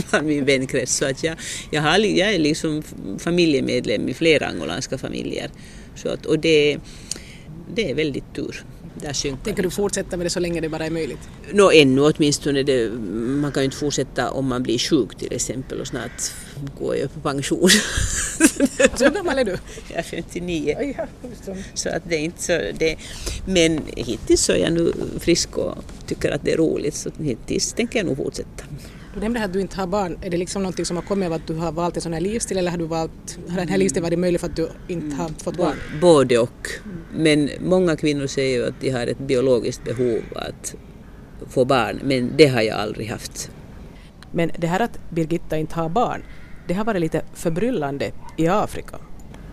bland 0.10 0.28
min 0.28 0.46
vänkrets. 0.46 0.96
Så 0.96 1.06
att 1.06 1.24
jag, 1.24 1.36
jag, 1.72 1.82
har, 1.82 1.98
jag 1.98 2.34
är 2.34 2.39
liksom 2.39 2.84
familjemedlem 3.20 4.10
i 4.10 4.13
flera 4.13 4.48
angolanska 4.48 4.98
familjer. 4.98 5.50
Så 5.96 6.10
att, 6.10 6.26
och 6.26 6.39
det, 6.39 6.78
det 7.76 7.91
är 7.91 7.96
väldigt 7.96 8.36
tur. 8.36 8.63
Där 9.02 9.36
Tänker 9.44 9.64
du 9.64 9.70
fortsätta 9.70 10.18
med 10.18 10.26
det 10.26 10.30
så 10.30 10.40
länge 10.40 10.62
det 10.62 10.70
bara 10.70 10.86
är 10.86 10.90
möjligt? 10.90 11.20
Nå, 11.52 11.72
ännu 11.72 12.02
åtminstone. 12.02 12.64
Det, 12.64 12.90
man 13.42 13.52
kan 13.52 13.64
ju 13.64 13.66
inte 13.66 13.78
fortsätta 13.78 14.32
om 14.32 14.48
man 14.48 14.64
blir 14.64 14.80
sjuk 14.80 15.16
till 15.18 15.34
exempel 15.34 15.82
och 15.82 15.88
snart 15.88 16.32
går 16.80 16.96
jag 16.96 17.14
på 17.14 17.20
pension. 17.20 17.70
så 18.98 19.10
gammal 19.10 19.40
är 19.40 19.46
du? 19.46 19.58
Jag 19.90 20.00
är 20.00 20.04
59. 20.04 21.08
så 21.74 21.90
att 21.90 22.04
det 22.10 22.16
är 22.16 22.20
inte 22.20 22.44
så... 22.44 22.52
Det, 22.80 22.96
men 23.48 23.82
hittills 23.96 24.42
så 24.42 24.52
är 24.52 24.58
jag 24.58 24.74
nu 24.74 24.94
frisk 25.20 25.58
och 25.58 25.76
tycker 26.08 26.32
att 26.32 26.44
det 26.44 26.52
är 26.52 26.58
roligt 26.58 26.96
så 26.96 27.10
hittills 27.20 27.74
tänker 27.74 28.00
jag 28.00 28.06
nog 28.06 28.18
fortsätta. 28.18 28.64
Du 29.15 29.21
nämnde 29.21 29.43
att 29.43 29.54
du 29.54 29.62
inte 29.62 29.78
har 29.78 29.88
barn. 29.88 30.17
Är 30.21 30.30
det 30.30 30.38
liksom 30.38 30.63
någonting 30.63 30.86
som 30.86 30.97
har 30.97 31.04
kommit 31.04 31.28
av 31.28 31.34
att 31.34 31.47
du 31.47 31.54
har 31.54 31.71
valt 31.71 31.95
en 31.95 32.01
sån 32.01 32.13
här 32.13 32.21
livsstil 32.21 32.58
eller 32.58 32.71
har, 32.71 32.78
du 32.78 32.86
valt, 32.86 33.39
har 33.49 33.58
den 33.58 33.67
här 33.67 33.78
livsstilen 33.78 34.04
varit 34.04 34.19
möjlig 34.19 34.41
för 34.41 34.47
att 34.47 34.56
du 34.56 34.69
inte 34.88 35.15
har 35.15 35.30
fått 35.30 35.58
barn? 35.58 35.75
Både 36.01 36.39
och. 36.39 36.69
Men 37.13 37.49
många 37.60 37.95
kvinnor 37.95 38.28
säger 38.28 38.58
ju 38.58 38.67
att 38.67 38.82
de 38.82 38.89
har 38.89 39.08
ett 39.08 39.17
biologiskt 39.17 39.84
behov 39.84 40.21
att 40.36 40.75
få 41.47 41.65
barn, 41.65 41.99
men 42.04 42.32
det 42.38 42.47
har 42.47 42.62
jag 42.62 42.80
aldrig 42.80 43.10
haft. 43.10 43.51
Men 44.32 44.51
det 44.58 44.67
här 44.67 44.80
att 44.80 44.99
Birgitta 45.10 45.58
inte 45.58 45.75
har 45.75 45.89
barn, 45.89 46.23
det 46.67 46.73
har 46.73 46.86
varit 46.86 47.01
lite 47.01 47.21
förbryllande 47.34 48.12
i 48.38 48.47
Afrika 48.47 48.97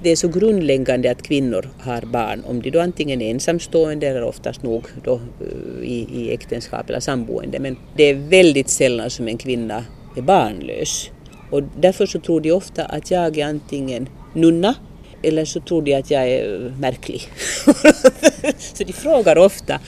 det 0.02 0.10
är 0.10 0.16
så 0.16 0.28
grundläggande 0.28 1.10
att 1.10 1.22
kvinnor 1.22 1.68
har 1.78 2.00
barn, 2.00 2.42
om 2.46 2.62
de 2.62 2.70
då 2.70 2.80
antingen 2.80 3.22
är 3.22 3.30
ensamstående 3.30 4.08
eller 4.08 4.22
oftast 4.22 4.62
nog 4.62 4.84
då 5.04 5.14
eh, 5.14 5.88
i, 5.88 6.08
i 6.12 6.34
äktenskap 6.34 6.88
eller 6.88 7.00
samboende. 7.00 7.58
Men 7.58 7.76
det 7.96 8.04
är 8.04 8.14
väldigt 8.14 8.68
sällan 8.68 9.10
som 9.10 9.28
en 9.28 9.38
kvinna 9.38 9.84
är 10.16 10.22
barnlös. 10.22 11.10
Och 11.50 11.62
därför 11.80 12.06
så 12.06 12.20
tror 12.20 12.40
de 12.40 12.52
ofta 12.52 12.84
att 12.84 13.10
jag 13.10 13.38
är 13.38 13.46
antingen 13.46 14.08
nunna 14.34 14.74
eller 15.22 15.44
så 15.44 15.60
tror 15.60 15.82
de 15.82 15.94
att 15.94 16.10
jag 16.10 16.28
är 16.28 16.64
eh, 16.66 16.72
märklig. 16.78 17.22
så 18.58 18.84
de 18.84 18.92
frågar 18.92 19.38
ofta 19.38 19.80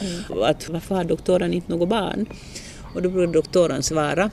att 0.43 0.69
varför 0.69 0.95
har 0.95 1.05
doktorn 1.05 1.53
inte 1.53 1.73
något 1.73 1.89
barn? 1.89 2.27
Och 2.95 3.03
då 3.03 3.09
brukar 3.09 3.33
doktorn 3.33 3.83
svara 3.83 4.31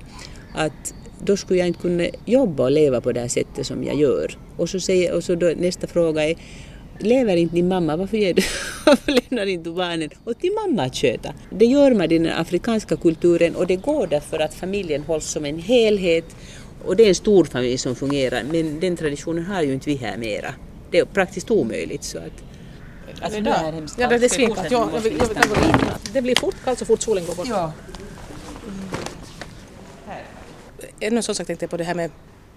att 0.55 0.93
då 1.25 1.37
skulle 1.37 1.59
jag 1.59 1.67
inte 1.67 1.81
kunna 1.81 2.03
jobba 2.25 2.63
och 2.63 2.71
leva 2.71 3.01
på 3.01 3.11
det 3.11 3.19
här 3.19 3.27
sättet 3.27 3.67
som 3.67 3.83
jag 3.83 3.95
gör. 3.95 4.37
Och 4.57 4.69
så, 4.69 4.79
säger, 4.79 5.13
och 5.13 5.23
så 5.23 5.35
då, 5.35 5.53
nästa 5.57 5.87
fråga 5.87 6.29
är 6.29 6.35
Lever 7.03 7.35
inte 7.35 7.55
din 7.55 7.67
mamma? 7.67 7.95
Varför, 7.95 8.17
ger 8.17 8.33
du, 8.33 8.41
varför 8.85 9.11
lämnar 9.11 9.45
inte 9.45 9.69
du 9.69 9.75
barnen 9.75 10.09
åt 10.25 10.41
din 10.41 10.53
mamma 10.53 10.83
att 10.83 10.95
sköta? 10.95 11.33
Det 11.49 11.65
gör 11.65 11.91
man 11.91 12.11
i 12.11 12.19
den 12.19 12.33
afrikanska 12.33 12.97
kulturen 12.97 13.55
och 13.55 13.67
det 13.67 13.75
går 13.75 14.07
därför 14.07 14.39
att 14.39 14.53
familjen 14.53 15.03
hålls 15.03 15.25
som 15.25 15.45
en 15.45 15.59
helhet 15.59 16.25
och 16.85 16.95
det 16.95 17.03
är 17.03 17.09
en 17.09 17.15
stor 17.15 17.45
familj 17.45 17.77
som 17.77 17.95
fungerar 17.95 18.43
men 18.51 18.79
den 18.79 18.97
traditionen 18.97 19.45
har 19.45 19.61
ju 19.61 19.73
inte 19.73 19.89
vi 19.89 19.95
här 19.95 20.17
mera. 20.17 20.53
Det 20.91 20.99
är 20.99 21.05
praktiskt 21.05 21.51
omöjligt. 21.51 22.03
Så 22.03 22.17
att, 22.17 22.43
Alltså 23.21 23.41
det, 23.41 23.49
är 23.49 23.71
hemskt 23.71 23.99
ja, 23.99 24.07
det 24.07 24.25
är 24.25 24.29
svinkallt. 24.29 24.71
Ja, 24.71 24.89
det 26.13 26.21
blir 26.21 26.35
fort 26.39 26.55
kallt 26.63 26.79
så 26.79 26.85
fort 26.85 27.01
solen 27.01 27.25
går 27.25 27.35
bort. 27.35 27.47
Ja. 27.49 27.71
Ännu 31.01 31.21
som 31.21 31.35
sagt 31.35 31.47
tänkte 31.47 31.63
jag 31.63 31.69
på 31.69 31.77
det 31.77 31.83
här 31.83 31.95
med, 31.95 32.11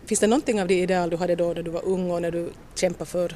finns 0.06 0.20
det 0.20 0.26
någonting 0.26 0.60
av 0.60 0.68
det 0.68 0.74
ideal 0.74 1.10
du 1.10 1.16
hade 1.16 1.34
då 1.34 1.52
när 1.52 1.62
du 1.62 1.70
var 1.70 1.84
ung 1.84 2.10
och 2.10 2.22
när 2.22 2.30
du 2.30 2.50
kämpade 2.74 3.10
för 3.10 3.34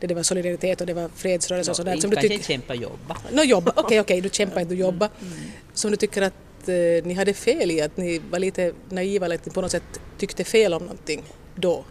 det, 0.00 0.06
det 0.06 0.14
var 0.14 0.22
solidaritet 0.22 0.80
och 0.80 0.86
det 0.86 0.94
var 0.94 1.08
fredsrörelse 1.16 1.70
och 1.70 1.76
sådär. 1.76 1.96
Som 1.96 2.10
du 2.10 2.16
tycker... 2.16 2.38
kämpa, 2.38 2.74
jobba. 2.74 3.16
No, 3.32 3.42
jobba, 3.42 3.72
okej, 3.76 3.82
okay, 3.84 4.00
okay, 4.00 4.20
du 4.20 4.28
kämpar 4.32 4.60
inte, 4.60 4.74
du 4.74 4.80
jobbar. 4.80 5.10
Mm. 5.20 5.32
Som 5.74 5.90
du 5.90 5.96
tycker 5.96 6.22
att 6.22 6.68
eh, 6.68 7.04
ni 7.04 7.14
hade 7.14 7.34
fel 7.34 7.70
i, 7.70 7.80
att 7.80 7.96
ni 7.96 8.20
var 8.30 8.38
lite 8.38 8.72
naiva 8.88 9.26
eller 9.26 9.34
att 9.34 9.46
ni 9.46 9.52
på 9.52 9.60
något 9.60 9.70
sätt 9.70 10.00
tyckte 10.18 10.44
fel 10.44 10.74
om 10.74 10.82
någonting 10.82 11.22
då? 11.54 11.84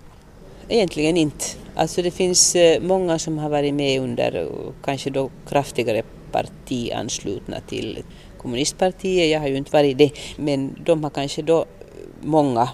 Egentligen 0.69 1.17
inte. 1.17 1.45
Alltså 1.75 2.01
det 2.01 2.11
finns 2.11 2.55
eh, 2.55 2.81
många 2.81 3.19
som 3.19 3.37
har 3.37 3.49
varit 3.49 3.73
med 3.73 4.01
under 4.01 4.47
kanske 4.83 5.09
då 5.09 5.29
kraftigare 5.49 6.03
partianslutna 6.31 7.59
till 7.59 8.03
kommunistpartiet. 8.37 9.31
Jag 9.31 9.39
har 9.39 9.47
ju 9.47 9.57
inte 9.57 9.71
varit 9.71 9.97
det, 9.97 10.11
men 10.37 10.75
de 10.85 11.03
har 11.03 11.09
kanske 11.09 11.41
då 11.41 11.65
många 12.27 12.69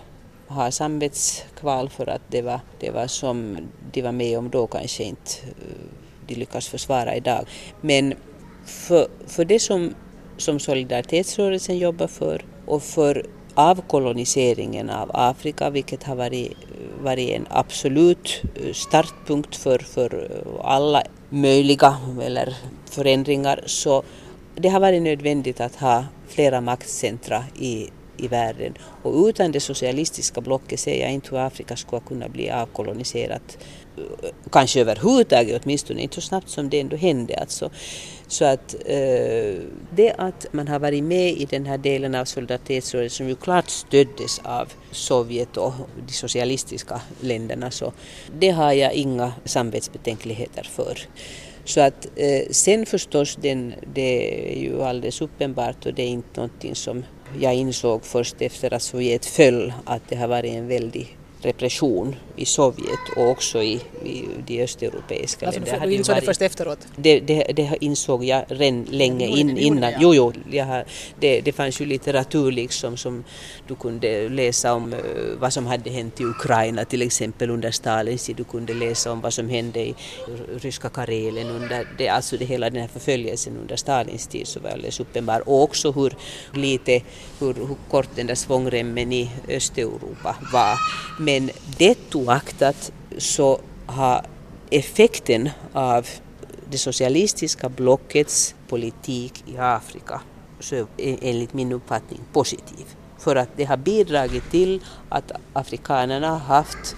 har 0.47 0.71
samvetskval 0.71 1.89
för 1.89 2.09
att 2.09 2.21
det 2.27 2.41
var, 2.41 2.59
det 2.79 2.91
var 2.91 3.07
som 3.07 3.57
de 3.91 4.01
var 4.01 4.11
med 4.11 4.37
om 4.37 4.49
då 4.49 4.67
kanske 4.67 5.03
inte 5.03 5.31
eh, 5.43 5.87
de 6.27 6.35
lyckas 6.35 6.67
försvara 6.67 7.15
idag. 7.15 7.45
Men 7.81 8.13
för, 8.65 9.07
för 9.27 9.45
det 9.45 9.59
som, 9.59 9.93
som 10.37 10.59
solidaritetsrörelsen 10.59 11.77
jobbar 11.77 12.07
för 12.07 12.45
och 12.65 12.83
för 12.83 13.25
avkoloniseringen 13.53 14.89
av 14.89 15.11
Afrika, 15.13 15.69
vilket 15.69 16.03
har 16.03 16.15
varit, 16.15 16.57
varit 17.01 17.29
en 17.29 17.47
absolut 17.49 18.41
eh, 18.55 18.73
startpunkt 18.73 19.55
för, 19.55 19.79
för 19.79 20.29
eh, 20.31 20.65
alla 20.65 21.03
möjliga 21.29 21.97
eller 22.21 22.55
förändringar, 22.85 23.63
så 23.65 24.03
det 24.55 24.69
har 24.69 24.79
varit 24.79 25.01
nödvändigt 25.01 25.61
att 25.61 25.75
ha 25.75 26.05
flera 26.27 26.61
maktcentra 26.61 27.43
i 27.59 27.89
i 28.17 28.27
världen. 28.27 28.73
Och 29.01 29.25
utan 29.27 29.51
det 29.51 29.59
socialistiska 29.59 30.41
blocket 30.41 30.79
ser 30.79 31.01
jag 31.01 31.11
inte 31.11 31.29
hur 31.29 31.47
Afrika 31.47 31.75
skulle 31.75 32.01
kunna 32.01 32.29
bli 32.29 32.51
avkoloniserat. 32.51 33.57
Eh, 33.97 34.29
kanske 34.51 34.81
överhuvudtaget, 34.81 35.61
åtminstone 35.63 36.01
inte 36.01 36.15
så 36.15 36.21
snabbt 36.21 36.49
som 36.49 36.69
det 36.69 36.79
ändå 36.79 36.95
hände. 36.95 37.35
Alltså. 37.35 37.69
Så 38.27 38.45
att 38.45 38.75
eh, 38.85 39.55
det 39.95 40.13
att 40.17 40.45
man 40.51 40.67
har 40.67 40.79
varit 40.79 41.03
med 41.03 41.31
i 41.31 41.45
den 41.45 41.65
här 41.65 41.77
delen 41.77 42.15
av 42.15 42.25
solidaritetsrörelsen 42.25 43.17
som 43.17 43.27
ju 43.27 43.35
klart 43.35 43.69
stöddes 43.69 44.41
av 44.43 44.73
Sovjet 44.91 45.57
och 45.57 45.73
de 46.07 46.13
socialistiska 46.13 47.01
länderna 47.19 47.71
så 47.71 47.93
det 48.39 48.49
har 48.49 48.71
jag 48.73 48.93
inga 48.93 49.33
samvetsbetänkligheter 49.45 50.63
för. 50.63 50.99
Så 51.65 51.81
att 51.81 52.07
eh, 52.15 52.47
sen 52.51 52.85
förstås, 52.85 53.37
den, 53.41 53.73
det 53.93 54.55
är 54.55 54.61
ju 54.61 54.83
alldeles 54.83 55.21
uppenbart 55.21 55.85
och 55.85 55.93
det 55.93 56.03
är 56.03 56.07
inte 56.07 56.39
någonting 56.39 56.75
som 56.75 57.03
jag 57.39 57.55
insåg 57.55 58.05
först 58.05 58.41
efter 58.41 58.73
att 58.73 58.81
Sovjet 58.81 59.25
föll 59.25 59.73
att 59.85 60.01
det 60.09 60.15
har 60.15 60.27
varit 60.27 60.53
en 60.53 60.67
väldig 60.67 61.17
repression 61.45 62.15
i 62.35 62.45
Sovjet 62.45 62.99
och 63.15 63.29
också 63.29 63.63
i, 63.63 63.81
i 64.05 64.25
de 64.47 64.63
östeuropeiska 64.63 65.45
alltså, 65.45 65.61
länderna. 65.61 65.85
Du 65.85 65.93
insåg 65.93 66.15
det 66.15 66.21
först 66.21 66.41
efteråt? 66.41 66.79
Det, 66.95 67.19
det, 67.19 67.43
det 67.55 67.77
insåg 67.81 68.23
jag 68.23 68.45
redan 68.47 68.83
länge 68.83 69.27
in, 69.27 69.57
innan. 69.57 69.81
Det, 69.81 69.97
jo, 69.99 70.13
jo, 70.13 70.33
jag 70.51 70.83
det, 71.19 71.41
det 71.41 71.51
fanns 71.51 71.81
ju 71.81 71.85
litteratur 71.85 72.51
liksom 72.51 72.97
som 72.97 73.23
du 73.67 73.75
kunde 73.75 74.29
läsa 74.29 74.73
om 74.73 74.93
uh, 74.93 74.99
vad 75.39 75.53
som 75.53 75.65
hade 75.65 75.89
hänt 75.89 76.21
i 76.21 76.23
Ukraina 76.23 76.85
till 76.85 77.01
exempel 77.01 77.49
under 77.49 77.71
Stalins 77.71 78.25
tid. 78.25 78.35
Du 78.35 78.43
kunde 78.43 78.73
läsa 78.73 79.11
om 79.11 79.21
vad 79.21 79.33
som 79.33 79.49
hände 79.49 79.79
i 79.79 79.95
ryska 80.61 80.89
Karelen 80.89 81.47
under 81.49 81.87
det, 81.97 82.09
alltså 82.09 82.37
det, 82.37 82.45
hela 82.45 82.69
den 82.69 82.81
här 82.81 82.87
förföljelsen 82.87 83.57
under 83.57 83.75
Stalins 83.75 84.27
tid 84.27 84.47
så 84.47 84.59
var 84.59 84.69
alldeles 84.69 84.99
uppenbar. 84.99 85.49
Och 85.49 85.63
också 85.63 85.91
hur 85.91 86.13
lite, 86.53 87.01
hur, 87.39 87.53
hur 87.53 87.77
kort 87.89 88.09
den 88.15 88.27
där 88.27 88.35
svångremmen 88.35 89.13
i 89.13 89.29
Östeuropa 89.49 90.35
var. 90.53 90.77
Men 91.19 91.32
men 91.33 91.49
det 91.77 92.15
oaktat 92.15 92.91
så 93.17 93.59
har 93.85 94.25
effekten 94.69 95.49
av 95.73 96.07
det 96.69 96.77
socialistiska 96.77 97.69
blockets 97.69 98.55
politik 98.67 99.43
i 99.47 99.57
Afrika 99.57 100.21
så 100.59 100.87
enligt 100.97 101.53
min 101.53 101.71
uppfattning 101.71 102.19
positiv. 102.33 102.85
För 103.19 103.35
att 103.35 103.49
det 103.55 103.63
har 103.63 103.77
bidragit 103.77 104.51
till 104.51 104.81
att 105.09 105.31
afrikanerna 105.53 106.29
har 106.29 106.55
haft 106.55 106.95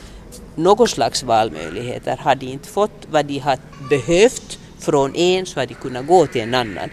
någon 0.55 0.87
slags 0.87 1.23
valmöjligheter. 1.23 2.17
Har 2.17 2.35
de 2.35 2.45
inte 2.45 2.69
fått 2.69 3.07
vad 3.11 3.25
de 3.25 3.39
har 3.39 3.59
behövt 3.89 4.59
från 4.79 5.15
en 5.15 5.45
så 5.45 5.59
har 5.59 5.67
de 5.67 5.73
kunnat 5.73 6.07
gå 6.07 6.27
till 6.27 6.41
en 6.41 6.53
annan. 6.53 6.89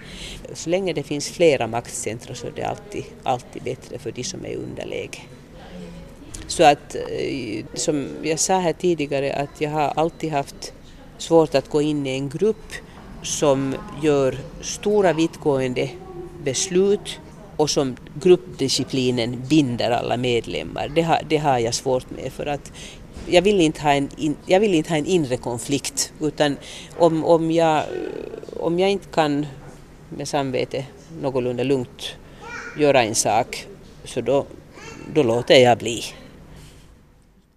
Så 0.55 0.71
länge 0.71 0.93
det 0.93 1.03
finns 1.03 1.31
flera 1.31 1.67
maktcentra 1.67 2.35
så 2.35 2.47
är 2.47 2.53
det 2.57 2.65
alltid, 2.65 3.05
alltid 3.23 3.63
bättre 3.63 3.99
för 3.99 4.13
de 4.13 4.25
som 4.25 4.45
är 4.45 4.49
i 4.49 4.57
underläge. 4.57 5.23
Så 6.47 6.65
att, 6.65 6.95
eh, 6.95 7.65
som 7.75 8.09
jag 8.23 8.39
sa 8.39 8.59
här 8.59 8.73
tidigare, 8.73 9.33
att 9.33 9.61
jag 9.61 9.71
har 9.71 9.93
alltid 9.97 10.33
haft 10.33 10.73
svårt 11.19 11.55
att 11.55 11.69
gå 11.69 11.83
in 11.83 12.07
i 12.07 12.11
en 12.11 12.29
grupp 12.29 12.73
som 13.23 13.75
gör 14.03 14.39
stora 14.61 15.13
vittgående 15.13 15.91
beslut 16.45 17.21
och 17.57 17.71
som 17.71 17.97
gruppdisciplinen 18.23 19.43
binder 19.49 19.91
alla 19.91 20.17
medlemmar. 20.17 20.89
Det 20.95 21.03
har, 21.03 21.21
det 21.29 21.37
har 21.37 21.59
jag 21.59 21.75
svårt 21.75 22.11
med 22.11 22.33
för 22.33 22.47
att 22.47 22.73
jag 23.27 23.43
vill 23.43 23.61
inte 23.61 23.83
ha 23.83 23.93
en, 23.93 24.09
in, 24.17 24.37
jag 24.47 24.61
vill 24.61 24.75
inte 24.75 24.91
ha 24.91 24.97
en 24.97 25.07
inre 25.07 25.37
konflikt 25.37 26.13
utan 26.21 26.57
om, 26.99 27.25
om, 27.25 27.51
jag, 27.51 27.83
om 28.61 28.79
jag 28.79 28.91
inte 28.91 29.09
kan 29.09 29.47
med 30.09 30.29
samvete 30.29 30.87
någorlunda 31.23 31.63
lugnt 31.63 32.17
göra 32.79 33.03
en 33.03 33.15
sak 33.15 33.67
så 34.05 34.21
då, 34.21 34.47
då 35.15 35.23
låter 35.23 35.55
jag 35.55 35.79
bli. 35.79 36.05